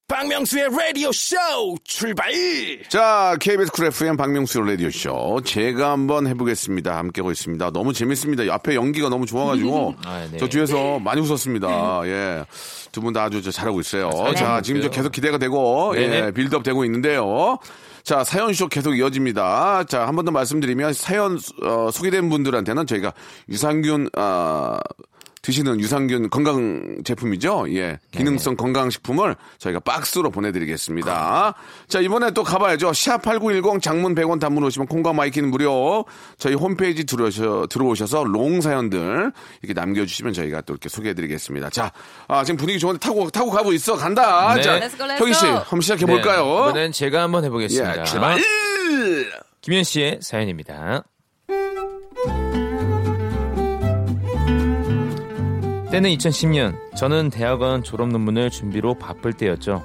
[0.07, 1.35] 박명수의 라디오 쇼
[1.83, 2.31] 출발
[2.89, 5.39] 자, KBS 쿨 FM 박명수 라디오 쇼.
[5.45, 6.97] 제가 한번 해보겠습니다.
[6.97, 7.69] 함께하고 있습니다.
[7.69, 8.51] 너무 재밌습니다.
[8.51, 9.95] 앞에 연기가 너무 좋아가지고.
[10.03, 10.37] 아, 네.
[10.39, 12.01] 저 뒤에서 많이 웃었습니다.
[12.05, 12.43] 예.
[12.91, 14.09] 두 분 다 아주 저 잘하고 있어요.
[14.09, 14.81] 잘하고 자, 지금.
[14.89, 16.31] 계속 기대가 되고, 예.
[16.33, 17.59] 빌드업 되고 있는데요.
[18.09, 19.83] 자, 사연 쇼 계속 이어집니다.
[19.83, 23.13] 자, 한 번 더 말씀드리면 사연, 어, 소개된 분들한테는 저희가
[23.49, 24.79] 유산균, 아,
[25.49, 27.65] 드시는 유산균 건강 제품이죠.
[27.73, 27.97] 예.
[28.11, 31.55] 기능성 건강식품을 저희가 박스로 보내드리겠습니다.
[31.87, 32.91] 자, 이번에 또 가봐야죠.
[32.91, 36.05] 샵8910 장문 100원 단문 오시면 콩과 My K는 무료.
[36.37, 39.31] 저희 홈페이지 들어오셔, 들어오셔서 long 사연들
[39.63, 41.71] 이렇게 남겨주시면 저희가 또 이렇게 소개해드리겠습니다.
[41.71, 41.91] 자,
[42.27, 43.95] 아, 지금 분위기 좋은데 타고, 타고 가고 있어.
[43.95, 44.53] 간다.
[44.53, 44.61] 네.
[44.61, 45.55] 자, Let's go, let's 혁이 씨, go.
[45.55, 46.43] 한번 시작해볼까요?
[46.45, 48.01] 네, 이번엔 제가 한번 해보겠습니다.
[48.01, 48.39] 예, 출발!
[49.61, 51.03] 김현 씨의 사연입니다.
[55.91, 56.75] 때는 2010년.
[56.95, 59.83] 저는 대학원 졸업 논문을 준비로 바쁠 때였죠.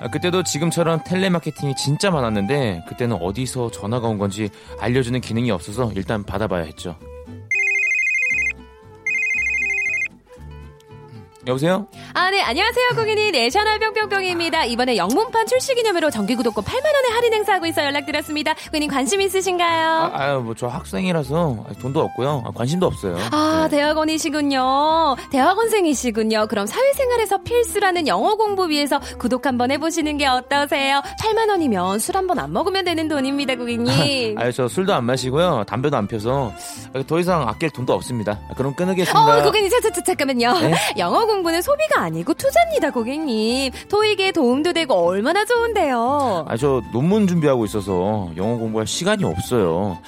[0.00, 4.48] 아, 그때도 지금처럼 텔레마케팅이 진짜 많았는데 그때는 어디서 전화가 온 건지
[4.80, 6.96] 알려주는 기능이 없어서 일단 받아봐야 했죠.
[11.48, 11.86] 여보세요?
[12.12, 13.32] 아, 네, 안녕하세요, 고객님.
[13.32, 14.66] 내셔널 뿅뿅뿅입니다.
[14.66, 18.52] 이번에 영문판 출시 기념으로 정기구독권 8만원에 할인 행사하고 있어 연락드렸습니다.
[18.66, 19.88] 고객님 관심 있으신가요?
[19.88, 22.42] 아, 아유, 뭐, 저 학생이라서 돈도 없고요.
[22.46, 23.16] 아, 관심도 없어요.
[23.32, 23.78] 아, 네.
[23.78, 25.16] 대학원이시군요.
[25.30, 26.48] 대학원생이시군요.
[26.48, 31.00] 그럼 사회생활에서 필수라는 영어 공부 위해서 구독 한번 해보시는 게 어떠세요?
[31.22, 34.36] 8만원이면 술 한번 안 먹으면 되는 돈입니다, 고객님.
[34.38, 35.64] 아유, 저 술도 안 마시고요.
[35.66, 36.52] 담배도 안 펴서
[37.06, 38.38] 더 이상 아낄 돈도 없습니다.
[38.50, 39.38] 아, 그럼 끊으겠습니다.
[39.38, 40.52] 어, 고객님, 자, 자, 자, 잠깐만요.
[40.60, 40.74] 네?
[40.98, 43.72] 영어 공부 는 소비가 아니고 투자입니다, 고객님.
[43.88, 46.44] 토익에 도움도 되고 얼마나 좋은데요.
[46.48, 49.98] 아, 저 논문 준비하고 있어서 영어 공부할 시간이 없어요.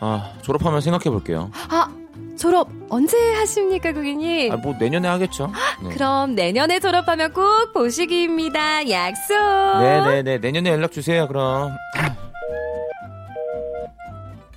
[0.00, 1.50] 아, 졸업하면 생각해 볼게요.
[1.70, 1.88] 아,
[2.36, 4.52] 졸업 언제 하십니까, 고객님?
[4.52, 5.50] 아, 뭐 내년에 하겠죠.
[5.82, 5.90] 네.
[5.90, 8.90] 그럼 내년에 졸업하면 꼭 보시기입니다.
[8.90, 9.34] 약속.
[9.80, 10.38] 네 네 네.
[10.38, 11.72] 내년에 연락 주세요, 그럼.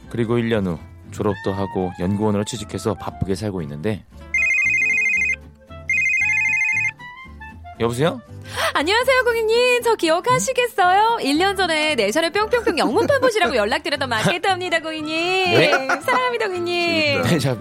[0.09, 0.77] 그리고 1년 후
[1.11, 4.03] 졸업도 하고 연구원으로 취직해서 바쁘게 살고 있는데
[7.79, 8.19] 여보세요?
[8.73, 9.83] 안녕하세요, 고객님.
[9.83, 11.17] 저 기억하시겠어요?
[11.21, 15.51] 1년 전에 내셔널 뿅뿅뿅 영문판 보시라고 연락드렸던 마케터입니다, 고객님.
[15.51, 15.71] 네?
[16.01, 17.21] 사랑합니다, 고객님.
[17.23, 17.55] 네, 자,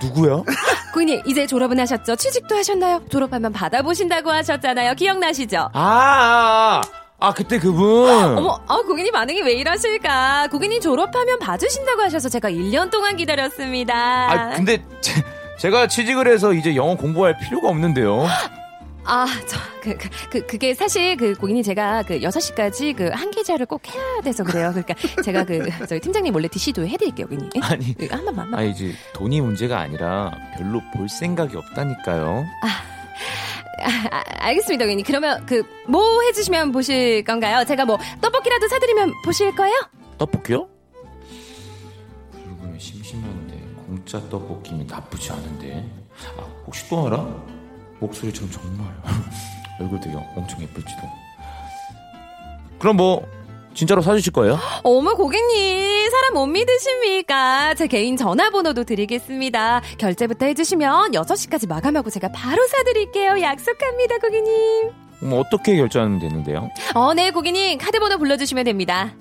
[0.00, 0.44] 누- 누구요?
[0.92, 2.16] 고객님, 이제 졸업은 하셨죠?
[2.16, 3.02] 취직도 하셨나요?
[3.10, 4.94] 졸업하면 받아보신다고 하셨잖아요.
[4.94, 5.70] 기억나시죠?
[5.72, 6.80] 아, 아,
[7.18, 8.10] 아 그때 그분.
[8.36, 10.48] 어머, 아, 고객님 반응이 왜 이러실까?
[10.50, 13.94] 고객님 졸업하면 받으신다고 하셔서 제가 1년 동안 기다렸습니다.
[14.30, 15.22] 아, 근데 제,
[15.58, 18.26] 제가 취직을 해서 이제 영어 공부할 필요가 없는데요.
[19.04, 23.66] 아, 저, 그, 그, 그, 그게 사실 그 고객님 제가 그 6시까지 그 한 계좌를
[23.66, 24.70] 꼭 해야 돼서 그래요.
[24.72, 27.62] 그러니까 제가 그 저희 팀장님 몰래 DC도 해드릴게요, 고객님.
[27.62, 27.94] 아니.
[27.94, 28.60] 그한 번만, 한 번만.
[28.60, 32.44] 아, 이제 돈이 문제가 아니라 별로 볼 생각이 없다니까요.
[32.62, 32.68] 아,
[34.12, 35.04] 아, 알겠습니다, 고객님.
[35.04, 37.64] 그러면 그 뭐 해주시면 보실 건가요?
[37.64, 39.74] 제가 뭐 떡볶이라도 사드리면 보실 거예요?
[40.18, 40.68] 떡볶이요?
[42.30, 43.54] 붉으면 심심한데
[43.86, 45.84] 공짜 떡볶이면 나쁘지 않은데.
[46.38, 47.26] 아, 혹시 또 알아?
[48.02, 48.86] 목소리처럼 정말
[49.80, 51.02] 얼굴 되게 엄청 예쁠지도.
[52.78, 53.26] 그럼 뭐
[53.74, 54.58] 진짜로 사주실 거예요?
[54.82, 56.10] 어머, 고객님.
[56.10, 57.74] 사람 못 믿으십니까?
[57.74, 59.80] 제 개인 전화번호도 드리겠습니다.
[59.96, 63.40] 결제부터 해주시면 6시까지 마감하고 제가 바로 사드릴게요.
[63.40, 64.90] 약속합니다, 고객님.
[65.20, 66.68] 뭐 어떻게 결제하면 되는데요?
[66.94, 67.78] 어, 네, 고객님.
[67.78, 69.12] 카드번호 불러주시면 됩니다.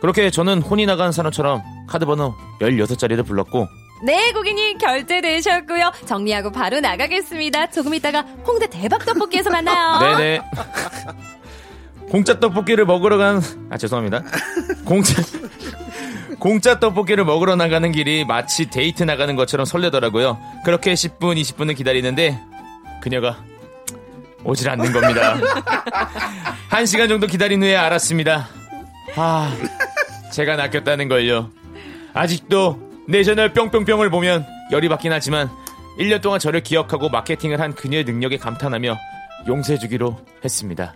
[0.00, 3.66] 그렇게 저는 혼이 나간 사람처럼 카드번호 16자리를 불렀고
[4.02, 5.92] 네, 고객님 결제되셨고요.
[6.06, 7.70] 정리하고 바로 나가겠습니다.
[7.70, 10.16] 조금 있다가 홍대 대박 떡볶이에서 만나요.
[10.16, 10.40] 네네.
[12.10, 14.22] 공짜 떡볶이를 먹으러 간, 아, 죄송합니다.
[14.84, 15.22] 공짜,
[16.40, 20.38] 공짜 떡볶이를 먹으러 나가는 길이 마치 데이트 나가는 것처럼 설레더라고요.
[20.64, 22.40] 그렇게 10분, 20분을 기다리는데,
[23.00, 23.38] 그녀가
[24.42, 25.36] 오질 않는 겁니다.
[26.68, 28.48] 한 시간 정도 기다린 후에 알았습니다.
[29.14, 29.54] 아,
[30.32, 31.50] 제가 낚였다는 걸요.
[32.12, 35.50] 아직도 내셔널 뿅뿅뿅을 보면 열이 받긴 하지만
[35.98, 38.96] 1년 동안 저를 기억하고 마케팅을 한 그녀의 능력에 감탄하며
[39.48, 40.94] 용서해주기로 했습니다.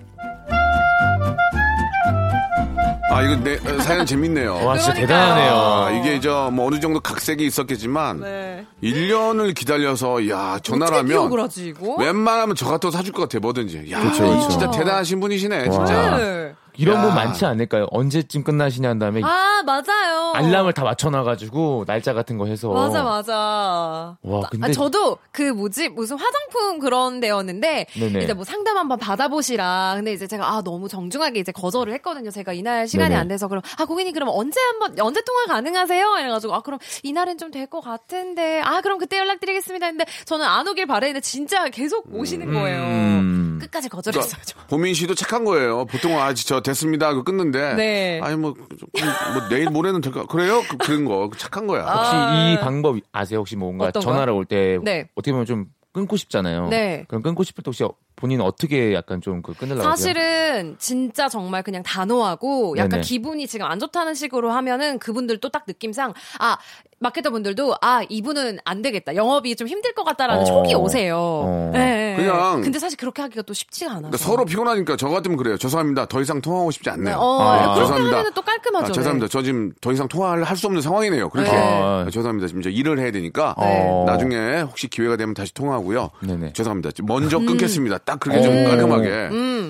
[3.10, 4.64] 아, 이거 내, 어, 사연 재밌네요.
[4.64, 4.92] 와, 진짜.
[4.94, 5.52] 대단하네요.
[5.54, 8.66] 아, 이게 저, 뭐, 어느 정도 각색이 있었겠지만, 네.
[8.82, 10.58] 1년을 기다려서, 야,
[10.98, 11.74] 하면, 하지?
[12.00, 13.88] 웬만하면 저 같아도 사줄 것 같아, 뭐든지.
[13.92, 14.48] 야, 그쵸, 그쵸.
[14.48, 16.16] 진짜 대단하신 분이시네, 진짜.
[16.16, 16.54] 네.
[16.76, 17.02] 이런 야.
[17.02, 17.86] 분 많지 않을까요?
[17.90, 20.32] 언제쯤 끝나시냐 한 다음에 아, 맞아요.
[20.34, 22.68] 알람을 다 맞춰놔가지고 날짜 같은 거 해서.
[22.72, 24.16] 맞아, 맞아.
[24.22, 28.24] 와, 근데 아, 저도 그 뭐지 무슨 화장품 그런 데였는데 네네.
[28.24, 29.94] 이제 뭐 상담 한번 받아보시라.
[29.96, 32.30] 근데 이제 제가 아 너무 정중하게 이제 거절을 했거든요.
[32.30, 33.20] 제가 이날 시간이 네네.
[33.20, 36.16] 안 돼서 그럼 아 고객님 그럼 언제 한번 언제 통화 가능하세요?
[36.18, 39.86] 이래가지고 아 그럼 이날은 좀 될 것 같은데 아 그럼 그때 연락드리겠습니다.
[39.86, 42.80] 했는데 저는 안 오길 바랬는데 진짜 계속 오시는 거예요.
[42.82, 43.58] 음.
[43.60, 44.42] 끝까지 거절했어요.
[44.44, 44.56] 저.
[44.68, 45.84] 보민 씨도 착한 거예요.
[45.86, 47.06] 보통은 아, 저 됐습니다.
[47.08, 47.74] 하고 끊는데.
[47.74, 48.20] 네.
[48.22, 48.88] 아니, 뭐, 좀,
[49.34, 50.24] 뭐, 내일 모레는 될까?
[50.26, 50.62] 그래요?
[50.68, 51.30] 그, 그런 거.
[51.38, 51.82] 착한 거야.
[51.84, 52.52] 혹시 아.
[52.52, 53.38] 이 방법 아세요?
[53.40, 54.12] 혹시 뭔가 어떤 거요?
[54.14, 55.08] 전화를 올 때 네.
[55.14, 56.68] 어떻게 보면 좀 끊고 싶잖아요.
[56.70, 57.04] 네.
[57.06, 57.84] 그럼 끊고 싶을 때 혹시
[58.16, 59.94] 본인 은 어떻게 약간 좀 그 끊으려고 하세요?
[60.12, 63.02] 사실은 진짜 정말 그냥 단호하고 약간 네네.
[63.02, 66.56] 기분이 지금 안 좋다는 식으로 하면은 그분들도 딱 느낌상 아
[67.04, 70.44] 마케터 분들도 아 이분은 안 되겠다 영업이 좀 힘들 것 같다라는 어.
[70.46, 71.16] 촉이 오세요.
[71.18, 71.70] 어.
[71.72, 72.14] 네.
[72.16, 74.00] 그냥- 근데 사실 그렇게 하기가 또 쉽지가 않아서.
[74.08, 75.58] 그러니까 서로 피곤하니까 저 같으면 그래요.
[75.58, 76.06] 죄송합니다.
[76.06, 77.16] 더 이상 통화하고 싶지 않네요.
[77.16, 78.12] 어, 아, 그렇게 죄송합니다.
[78.16, 78.86] 하면은 또 깔끔하죠.
[78.86, 79.28] 아, 죄송합니다.
[79.28, 81.28] 저 지금 더 이상 통화를 할 수 없는 상황이네요.
[81.28, 81.50] 그렇게.
[81.50, 81.56] 네.
[81.58, 82.46] 아, 죄송합니다.
[82.46, 83.54] 지금 저 일을 해야 되니까.
[83.58, 84.04] 어.
[84.06, 86.10] 나중에 혹시 기회가 되면 다시 통화하고요.
[86.20, 86.52] 네네.
[86.54, 86.90] 죄송합니다.
[87.02, 87.46] 먼저 음.
[87.46, 87.98] 끊겠습니다.
[87.98, 88.68] 딱 그렇게 좀 오.
[88.68, 89.08] 깔끔하게.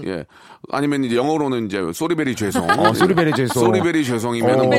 [0.07, 0.25] 예.
[0.70, 2.68] 아니면 이제 영어로는 이제 소리베리 죄송.
[2.70, 3.64] 어, 소리베리 죄송.
[3.64, 4.62] 소리베리 죄송이면 어.
[4.64, 4.77] 뭐.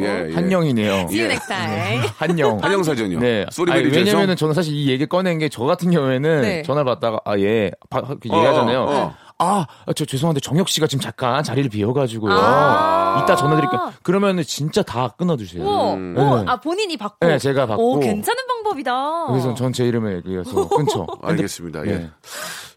[0.00, 0.34] 예, 예.
[0.34, 0.92] 한영이네요.
[1.08, 1.24] See you 예.
[1.32, 1.74] next time.
[2.18, 2.58] 한영.
[2.62, 3.20] 한영 사전이요.
[3.20, 3.46] 네.
[3.50, 3.96] 소리베리 아니.
[3.96, 6.62] 왜냐면은 저는 사실 이 얘기 꺼낸 게 저 같은 경우에는 네.
[6.62, 7.70] 전화를 받다가 아 예.
[7.90, 8.82] 그 얘기하잖아요.
[8.82, 9.14] 어, 어.
[9.40, 12.32] 아, 저 죄송한데 정혁 씨가 지금 잠깐 자리를 비워가지고요.
[12.32, 13.20] 아.
[13.22, 13.92] 이따 전화드릴게요.
[14.02, 15.64] 그러면은 진짜 다 끊어주세요.
[15.64, 16.14] 오, 음.
[16.18, 16.44] 오, 네.
[16.48, 17.24] 아 본인이 받고.
[17.26, 17.92] 네, 제가 받고.
[17.92, 19.26] 오, 괜찮은 방법이다.
[19.28, 21.06] 그래서 전 제 이름에 그래서 끊죠.
[21.22, 21.86] 알겠습니다.
[21.86, 22.10] 예.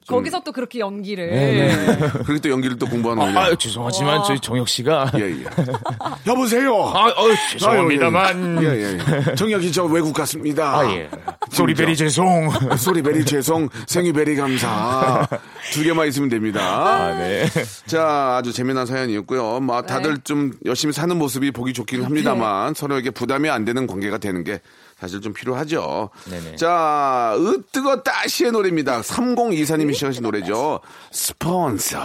[0.01, 0.15] 네.
[0.15, 1.29] 거기서 또 그렇게 연기를.
[1.29, 1.97] 네, 네.
[2.25, 3.55] 그리고 또 연기를 또 공부하는 아, 거예요.
[3.55, 5.45] 죄송하지만 저희 정혁 씨가 예, 예.
[6.25, 6.73] 여보세요.
[6.75, 8.63] 아, 어, 죄송합니다만.
[8.63, 9.35] 예, 예, 예.
[9.35, 10.79] 정혁이 저 외국 갔습니다.
[10.79, 11.09] 아, 예.
[11.51, 12.49] 소리베리 죄송.
[12.77, 15.27] 소리베리 죄송, 생유베리 감사.
[15.71, 16.61] 두 개만 있으면 됩니다.
[16.61, 17.45] 아, 네.
[17.85, 19.59] 자, 아주 재미난 사연이었고요.
[19.59, 24.43] 뭐 다들 좀 열심히 사는 모습이 보기 좋긴 합니다만 서로에게 부담이 안 되는 관계가 되는
[24.43, 24.61] 게
[25.01, 26.11] 사실 좀 필요하죠.
[26.29, 26.55] 네네.
[26.57, 29.01] 자, 으뜨거 따시의 노래입니다.
[29.01, 30.79] 3024님이 시작하신 노래죠.
[31.11, 31.99] 스폰서.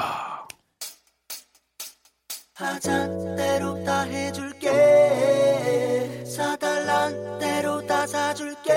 [2.54, 4.70] 하잔 대로 다 해줄게
[6.24, 8.72] 사달란 대로 다 사줄게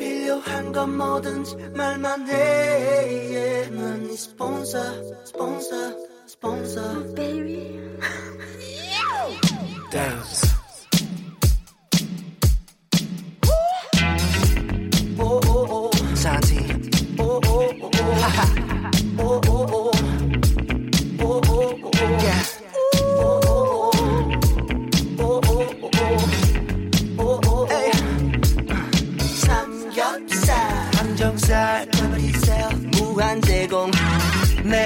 [0.00, 5.92] 필요한 건 뭐든지 말만 해 난네 스폰서 스폰서
[6.26, 7.78] 스폰서 baby
[9.92, 10.47] dance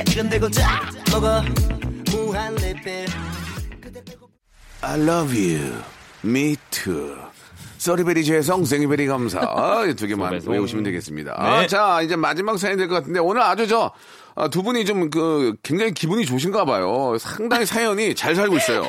[0.05, 0.81] 내 이건 되고 자
[1.13, 1.43] 먹어
[2.11, 3.07] 무한 리필
[4.85, 5.81] I love you.
[6.25, 7.15] Me too.
[7.79, 9.41] 쏘리베리 죄송, 생이베리 감사.
[9.89, 10.41] 이두 개만.
[10.45, 11.61] 외우시면 되겠습니다.
[11.61, 11.67] 네.
[11.69, 13.93] 자, 이제 마지막 사연이 될것 같은데, 오늘 아주 저,
[14.35, 17.17] 아, 두 분이 좀 그, 굉장히 기분이 좋으신가 봐요.
[17.21, 18.83] 상당히 사연이 잘 살고 있어요.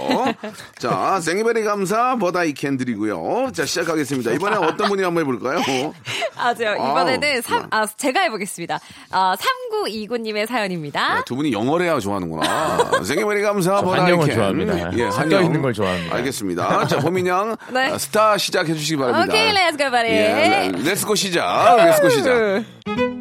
[0.79, 3.51] 자, 생이베리 감사, 버다이 캔 드리고요.
[3.53, 4.31] 자, 시작하겠습니다.
[4.31, 5.93] 이번에 어떤 분이 한번 해볼까요?
[6.37, 7.67] 아, 저 아우, 이번에는 삼, 네.
[7.71, 8.79] 아, 제가 해보겠습니다.
[9.11, 9.35] 아,
[9.83, 11.17] 3929님의 사연입니다.
[11.17, 13.03] 야, 두 분이 영어를 해야 좋아하는구나.
[13.03, 14.03] 생이베리 감사, 저 버다이캔.
[14.05, 14.97] 한영을 좋아합니다.
[14.97, 15.43] 예, 한영.
[15.45, 16.15] 있는 걸 좋아합니다.
[16.15, 16.87] 알겠습니다.
[16.87, 17.91] 자, 보민양, 네.
[17.91, 19.33] 아, 스타 시작해 주시기 바랍니다.
[19.33, 20.09] 오케이, 렛츠 고, 바리.
[20.09, 21.75] 예, 렛츠고 시작.
[21.77, 23.12] 렛츠고 시작.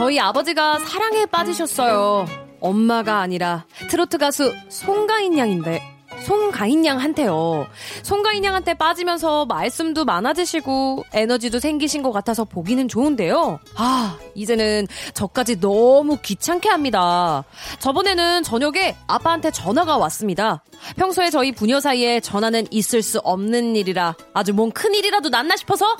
[0.00, 2.24] 저희 아버지가 사랑에 빠지셨어요.
[2.58, 5.82] 엄마가 아니라 트로트 가수 송가인 양인데
[6.24, 7.66] 송가인 양한테요.
[8.02, 13.60] 송가인 양한테 빠지면서 말씀도 많아지시고 에너지도 생기신 것 같아서 보기는 좋은데요.
[13.76, 17.44] 아 이제는 저까지 너무 귀찮게 합니다.
[17.80, 20.64] 저번에는 저녁에 아빠한테 전화가 왔습니다.
[20.96, 25.94] 평소에 저희 부녀 사이에 전화는 있을 수 없는 일이라 아주 뭔 큰일이라도 났나 싶어서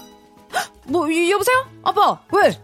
[0.55, 1.67] 헉, 뭐 이- 여보세요?
[1.83, 2.59] 아빠 왜?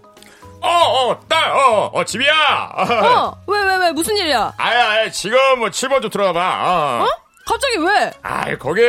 [0.67, 2.33] 어, 어, 딸, 어, 어, 집이야.
[2.75, 4.53] 어, 왜, 왜, 왜, 무슨 일이야?
[4.57, 7.01] 아야, 아야, 지금 뭐 7번 좀 들어가 봐.
[7.01, 7.05] 어?
[7.05, 7.09] 어?
[7.47, 8.13] 갑자기 왜?
[8.23, 8.83] 아이, 거기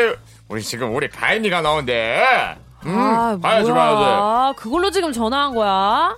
[0.50, 2.56] 우리 지금 우리 가인이가 나온대.
[2.86, 3.96] 음, 아, 봐야지, 뭐야.
[3.96, 4.60] 봐야지.
[4.60, 6.16] 그걸로 지금 전화한 거야?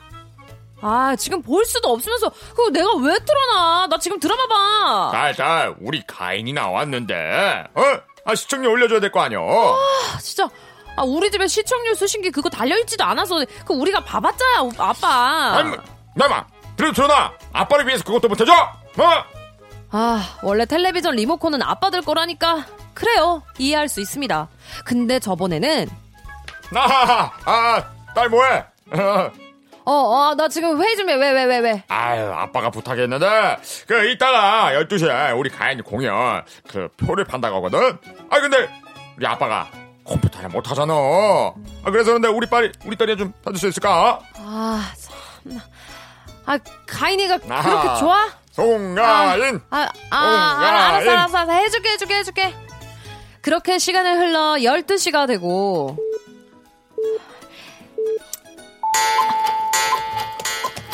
[0.81, 3.87] 아, 지금 볼 수도 없으면서, 그거 내가 왜 틀어놔?
[3.87, 5.09] 나 지금 드라마 봐.
[5.11, 7.65] 딸, 딸, 우리 가인이 나왔는데.
[7.75, 7.81] 어?
[8.25, 9.39] 아, 시청률 올려줘야 될 거 아니야.
[9.39, 10.47] 아, 진짜.
[10.99, 15.55] 아, 우리 집에 시청률 수신기 그거 달려있지도 않아서, 그 우리가 봐봤자야, 오- 아빠.
[15.55, 15.77] 아니,
[16.13, 17.31] 나마, 그래도 전화.
[17.53, 18.51] 아빠를 위해서 그것도 못해줘.
[18.51, 19.23] 어?
[19.91, 22.65] 아, 원래 텔레비전 리모컨은 아빠들 거라니까.
[22.93, 23.43] 그래요.
[23.57, 24.49] 이해할 수 있습니다.
[24.83, 25.87] 근데 저번에는,
[26.71, 27.83] 나, 아,
[28.13, 28.65] 딸 뭐해?
[29.85, 31.15] 어, 어, 나 지금 회의 좀 해.
[31.15, 31.83] 왜, 왜, 왜, 왜?
[31.87, 33.57] 아유, 아빠가 부탁했는데,
[33.87, 37.97] 그, 이따가 12시에 우리 가인이 공연, 그, 표를 판다고 하거든?
[38.29, 38.69] 아, 근데,
[39.15, 39.69] 우리 아빠가
[40.09, 40.93] 컴퓨터를 못하잖아.
[40.93, 44.19] 아, 그래서 근데 우리 딸이, 우리 딸이 좀 받을 수 있을까?
[44.37, 44.91] 아,
[45.43, 45.61] 참나.
[46.45, 47.61] 아, 가인이가 아하.
[47.81, 48.27] 그렇게 좋아?
[48.51, 49.61] 송가인!
[49.69, 51.09] 아, 아, 응, 알아, 야, 알았어, 응.
[51.11, 51.51] 알았어, 알았어.
[51.53, 52.55] 해줄게, 해줄게, 해줄게.
[53.41, 55.95] 그렇게 시간을 흘러 12시가 되고.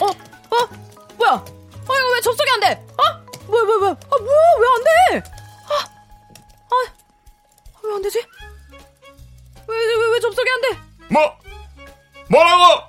[0.02, 0.70] 어, 어,
[1.18, 1.32] 뭐야?
[1.34, 1.44] 어,
[1.98, 2.86] 이거 왜 접속이 안 돼?
[2.92, 3.04] 어?
[3.48, 3.92] 뭐야, 뭐야, 뭐야?
[3.92, 5.30] 아, 뭐야, 왜 안 돼?
[5.70, 5.74] 아,
[6.70, 6.92] 아,
[7.84, 8.26] 왜 안 되지?
[10.16, 10.80] 왜, 왜, 왜 접속이 안 돼?
[11.10, 11.38] 뭐?
[12.30, 12.84] 뭐라고?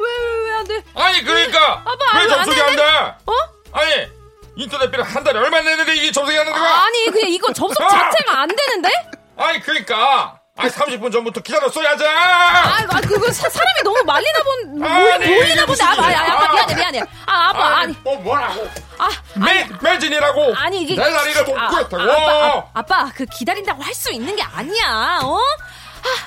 [0.00, 0.82] 왜, 왜, 왜 안 돼?
[0.94, 1.82] 아니, 그러니까!
[1.84, 2.82] 아빠, 왜안 접속이 안 돼?
[3.26, 3.32] 어?
[3.72, 4.08] 아니,
[4.56, 6.70] 인터넷 비를 한 달에 얼마 내는데 이게 접속이 안 되는 거야?
[6.84, 7.88] 아니, 그냥 이거 접속 아!
[7.88, 8.90] 자체가 안 되는데?
[9.36, 10.37] 아니, 그러니까!
[10.58, 12.04] 아니, 30분 전부터 기다렸어야지!
[12.04, 15.84] 아, 아 그거 사, 사람이 너무 말리나 본, 뭐, 아니, 이게 본데.
[15.84, 16.32] 아, 아, 아.
[16.32, 17.00] 아빠 미안해, 미안해.
[17.26, 17.94] 아, 아빠, 아니.
[18.02, 18.68] 뭐, 뭐라고?
[18.98, 20.54] 아, 매, 매진이라고!
[20.56, 20.96] 아니, 이게.
[20.96, 22.02] 내 다리를 못 아, 구했다고!
[22.02, 25.38] 아, 아빠, 아, 아빠, 그 기다린다고 할 수 있는 게 아니야, 어?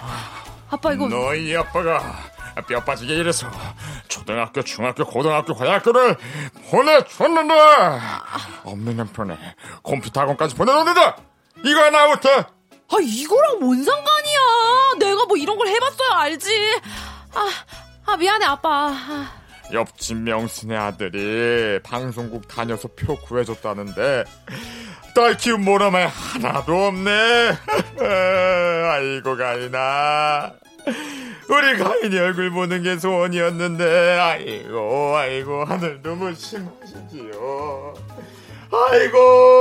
[0.02, 1.08] 아, 아빠, 이거.
[1.10, 2.02] 너희 아빠가
[2.68, 3.50] 뼈 빠지게 일해서
[4.08, 6.18] 초등학교, 중학교, 고등학교, 대학교를
[6.70, 7.54] 보내줬는데
[8.64, 9.38] 없는 형편에
[9.84, 11.16] 컴퓨터 학원까지 보내줬는데
[11.66, 12.44] 이거 하나 못해
[12.92, 14.40] 아, 이거랑 뭔 상관이야.
[15.00, 16.80] 내가 뭐 이런 걸 해봤어야 알지.
[18.06, 18.90] 아, 미안해, 아빠.
[18.94, 19.32] 아,
[19.72, 24.26] 옆집 명순의 아들이 방송국 다녀서 표 구해줬다는데
[25.16, 27.10] 딸 키운 모나말 하나도 없네
[28.92, 30.52] 아이고 가인아
[31.50, 37.94] 우리 가인이 얼굴 보는 게 소원이었는데 아이고 아이고 하늘 너무 심하시지요
[38.72, 39.61] 아이고 아이고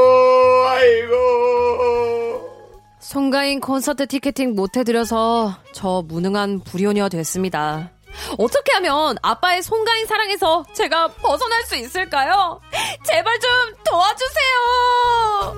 [3.10, 7.90] 송가인 콘서트 티켓팅 못 해드려서 저 무능한 불효녀 됐습니다.
[8.38, 12.60] 어떻게 하면 아빠의 송가인 사랑에서 제가 벗어날 수 있을까요?
[13.04, 13.50] 제발 좀
[13.84, 15.56] 도와주세요!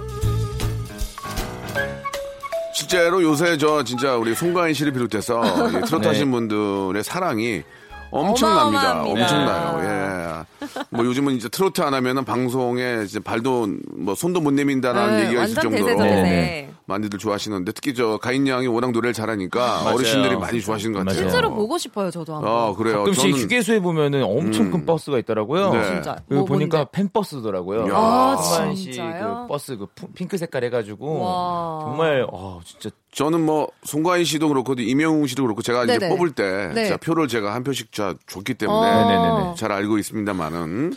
[2.72, 6.08] 실제로 요새 저 진짜 우리 송가인 씨를 비롯해서 이 트로트 네.
[6.08, 7.64] 하신 분들의 사랑이
[8.10, 9.02] 엄청납니다.
[9.02, 9.24] 어마어마합니다.
[9.26, 10.38] 엄청나요.
[10.38, 10.51] 예.
[10.90, 15.44] 뭐 요즘은 이제 트로트 안 하면은 방송에 이제 발도 뭐 손도 못 내민다라는 네, 얘기가
[15.44, 16.22] 있을 정도로 대세죠, 대세.
[16.22, 16.68] 네.
[16.84, 19.94] 많이들 좋아하시는데 특히 저 가인 양이 워낙 노래를 잘하니까 맞아요.
[19.94, 21.14] 어르신들이 많이 좋아하시는 것 같아요.
[21.14, 21.30] 맞아요.
[21.30, 22.50] 실제로 보고 싶어요, 저도 한번.
[22.50, 22.98] 아 그래요.
[22.98, 25.72] 가끔씩 저는 휴게소에 보면은 엄청 큰 버스가 있더라고요.
[25.72, 25.84] 네.
[25.86, 26.16] 진짜.
[26.28, 26.90] 그뭐 보니까 뭔데?
[26.92, 27.88] 팬버스더라고요.
[27.88, 27.96] 야.
[27.96, 29.42] 아, 송가인 씨 진짜요?
[29.42, 31.80] 그 버스 그 푸- 핑크 색깔 해가지고 와.
[31.84, 36.14] 정말 어 진짜 저는 뭐 송가인 씨도 그렇고 이명웅 씨도 그렇고 제가 이제 네네.
[36.16, 36.88] 뽑을 때 네.
[36.88, 39.08] 자, 표를 제가 한 표씩 자 줬기 때문에 어.
[39.08, 39.54] 네네네.
[39.56, 40.92] 잘 알고 있습니다만 은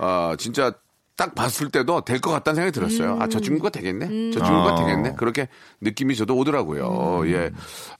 [0.00, 0.72] 아 진짜
[1.16, 3.18] 딱 봤을 때도 될 것 같다는 생각이 들었어요.
[3.20, 4.74] 아저 친구가 되겠네, 저 친구가 아.
[4.76, 5.14] 되겠네.
[5.16, 5.48] 그렇게
[5.80, 7.22] 느낌이 저도 오더라고요.
[7.22, 7.28] 음.
[7.32, 7.50] 예,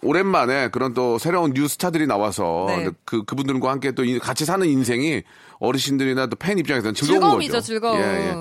[0.03, 2.91] 오랜만에 그런 또 새로운 new 스타들이 나와서 네.
[3.05, 5.25] 그 그분들과 함께 또 이- 같이 사는 인생이
[5.59, 7.67] 어르신들이나 또 팬 입장에서는 즐거운 즐거움이죠, 거죠.
[7.67, 7.99] 즐거움.
[7.99, 8.35] 예, 예.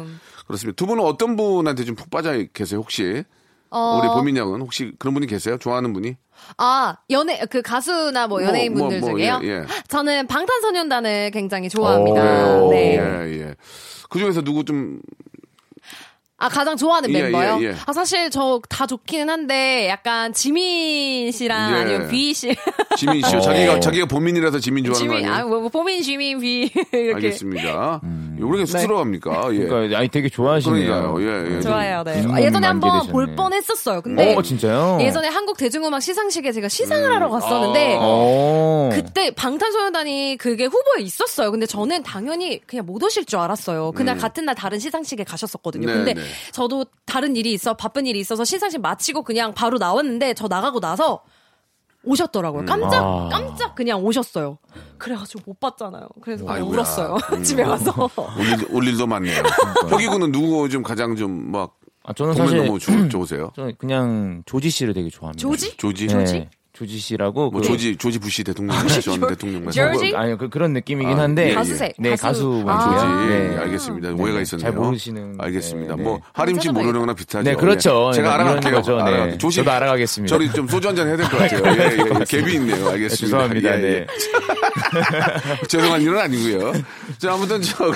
[0.46, 0.76] 그렇습니다.
[0.76, 3.24] 두 분은 어떤 분한테 좀 푹 빠져 계세요 혹시?
[3.70, 5.58] 어, 우리 보민 양은 혹시 그런 분이 계세요?
[5.58, 6.16] 좋아하는 분이?
[6.58, 9.40] 아, 연예, 그 가수나 뭐 연예인 뭐, 분들 뭐, 뭐, 중에요?
[9.44, 9.66] 예, 예.
[9.88, 12.22] 저는 방탄소년단을 굉장히 좋아합니다.
[12.22, 12.68] 그래요.
[12.72, 12.98] 네.
[12.98, 13.56] 예, 예.
[14.10, 15.00] 그 중에서 누구 좀
[16.40, 17.58] 아, 가장 좋아하는 예, 멤버요?
[17.62, 17.76] 예, 예.
[17.88, 21.76] 아, 사실 저 다 좋기는 한데, 약간 지민 씨랑 예.
[21.80, 22.56] 아니면 비 씨.
[22.96, 23.40] 지민 씨요?
[23.40, 23.42] 어.
[23.42, 25.50] 자기가 자기가 보민이라서 지민 좋아하는 지민, 거 아, 아니에요?
[25.50, 26.72] 뭐, 뭐 보민, 지민, 비.
[26.94, 27.14] 이렇게.
[27.16, 28.02] 알겠습니다.
[28.04, 28.10] 왜
[28.46, 29.50] 그렇게 쑥스러워합니까?
[29.54, 29.60] 예.
[29.66, 31.14] 그러니까 아니 되게 좋아하시네요.
[31.14, 31.22] 그러니까요.
[31.22, 31.62] 예, 예.
[31.62, 32.22] 좋아요, 네.
[32.24, 33.12] 음, 아, 예전에 만개 한번 되셨네.
[33.12, 34.02] 볼 뻔 했었어요.
[34.02, 34.36] 근데.
[34.36, 34.98] 어 진짜요?
[35.02, 37.16] 예전에 한국 대중음악 시상식에 제가 시상을 음.
[37.16, 38.90] 하러 갔었는데, 어.
[38.94, 41.52] 그때 방탄소년단이 그게 후보에 있었어요.
[41.52, 43.92] 근데 저는 당연히 그냥 못 오실 줄 알았어요.
[43.94, 45.88] 그날 같은 날 다른 시상식에 가셨었거든요.
[45.88, 46.22] 네, 근데 네.
[46.52, 51.22] 저도 다른 일이 있어 바쁜 일이 있어서 시상식 마치고 그냥 바로 나왔는데 저 나가고 나서
[52.08, 52.66] 오셨더라고요.
[52.66, 53.30] 깜짝 아.
[53.32, 54.58] 깜짝 그냥 오셨어요.
[54.98, 56.08] 그래가지고 못 봤잖아요.
[56.22, 56.78] 그래서 그냥 아이고야.
[56.78, 57.18] 울었어요.
[57.44, 57.94] 집에 가서.
[58.38, 59.44] 올, 일, 올 일도 많네요.
[59.90, 63.52] 혁이군은 누구 좀 가장 좀막 아, 저는 사실 너무 좋, 좋으세요?
[63.56, 65.42] 저는 그냥 조지 씨를 되게 좋아합니다.
[65.42, 65.76] 조지?
[65.76, 66.08] 조지?
[66.08, 66.14] 네.
[66.14, 66.50] 조지
[66.86, 69.92] 씨라고 뭐 그- 조지 조지 부시 대통령 전 대통령 말씀.
[69.94, 70.14] 조지?
[70.16, 71.54] 아니 그, 그런 느낌이긴 아, 한데 예, 예.
[71.56, 72.24] 가수세, 네 가수.
[72.24, 73.58] 가수 아, 조지 네.
[73.58, 74.10] 알겠습니다.
[74.10, 74.42] 네, 오해가 네.
[74.44, 74.64] 있었네요.
[74.64, 75.96] 잘 모르시는 알겠습니다.
[75.96, 76.22] 네, 뭐 네.
[76.34, 77.44] 하림씨 한번 모르는 거나 비슷하죠.
[77.50, 78.10] 네, 그렇죠.
[78.12, 78.16] 예.
[78.16, 78.74] 제가 네, 알아갈게요.
[78.76, 79.04] 거죠.
[79.04, 79.38] 네.
[79.38, 79.64] 조심.
[79.64, 80.36] 저도 알아가겠습니다.
[80.36, 81.62] 저리 좀 소주 한 잔 해야 될 것 같아요.
[81.66, 82.04] 예, 예, 예.
[82.04, 82.90] 갭이 있네요.
[82.90, 83.16] 알겠습니다.
[83.16, 83.70] 죄송합니다.
[83.70, 83.88] 예, 예.
[84.00, 84.08] 네.
[85.68, 86.74] 죄송한 일은 아니고요.
[87.18, 87.92] 자, 아무튼 저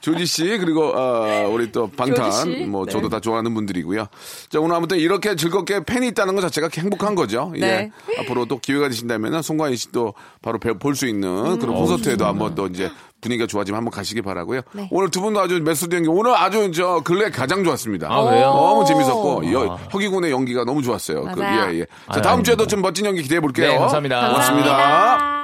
[0.00, 2.64] 조지 씨 그리고 어, 우리 또 방탄 씨?
[2.66, 2.92] 뭐 네.
[2.92, 4.06] 저도 다 좋아하는 분들이고요.
[4.48, 7.52] 자, 오늘 아무튼 이렇게 즐겁게 팬이 있다는 것 자체가 행복한 거죠.
[7.56, 7.90] 네.
[8.14, 8.20] 예.
[8.20, 11.58] 앞으로 또 기회가 되신다면 송가인 씨도 바로 볼 수 있는 음.
[11.58, 12.88] 그런 콘서트에도 한번 또 이제
[13.20, 14.60] 분위기가 좋아지면 한번 가시기 바라고요.
[14.72, 14.86] 네.
[14.92, 18.06] 오늘 두 분도 아주 메소드 연기 오늘 아주 저 근래 가장 좋았습니다.
[18.08, 18.46] 아, 그래요?
[18.46, 21.24] 너무 재밌었고 여, 혁이군의 연기가 너무 좋았어요.
[21.34, 21.72] 그, 맞아요.
[21.74, 21.86] 예, 예.
[22.12, 23.68] 자, 다음 아유, 주에도 좀 멋진 연기 기대해 볼게요.
[23.68, 24.28] 네, 감사합니다.
[24.28, 25.43] 고맙습니다.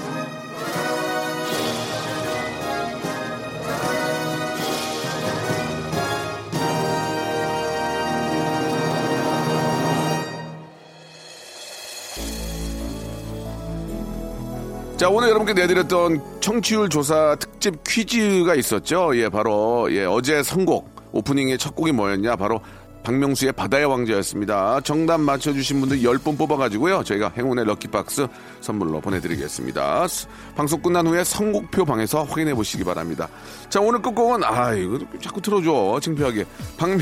[15.01, 19.09] 자, 오늘 여러분께 내드렸던 청취율 조사 특집 퀴즈가 있었죠.
[19.15, 22.35] 예, 바로, 예, 어제 선곡, 오프닝의 첫 곡이 뭐였냐?
[22.35, 22.61] 바로
[23.01, 24.81] 박명수의 바다의 왕자였습니다.
[24.81, 27.03] 정답 맞춰주신 분들 10분 뽑아가지고요.
[27.03, 28.27] 저희가 행운의 럭키박스
[28.61, 30.07] 선물로 보내드리겠습니다.
[30.07, 33.27] 스- 방송 끝난 후에 선곡표 방에서 확인해 보시기 바랍니다.
[33.71, 35.99] 자, 오늘 끝곡은, 아, 이거 자꾸 틀어줘.
[35.99, 36.45] 창피하게.
[36.77, 36.99] 박명,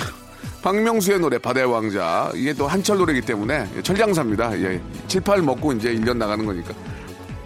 [0.62, 2.32] 박명수의 노래 바다의 왕자.
[2.34, 4.58] 이게 또 한철 노래이기 때문에 철장사입니다.
[4.62, 6.74] 예, 7, 8 먹고 이제 1년 나가는 거니까.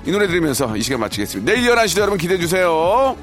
[0.06, 1.52] 이 노래 들으면서 이 시간 마치겠습니다.
[1.52, 3.16] 내일 11시도 여러분 기대해 주세요.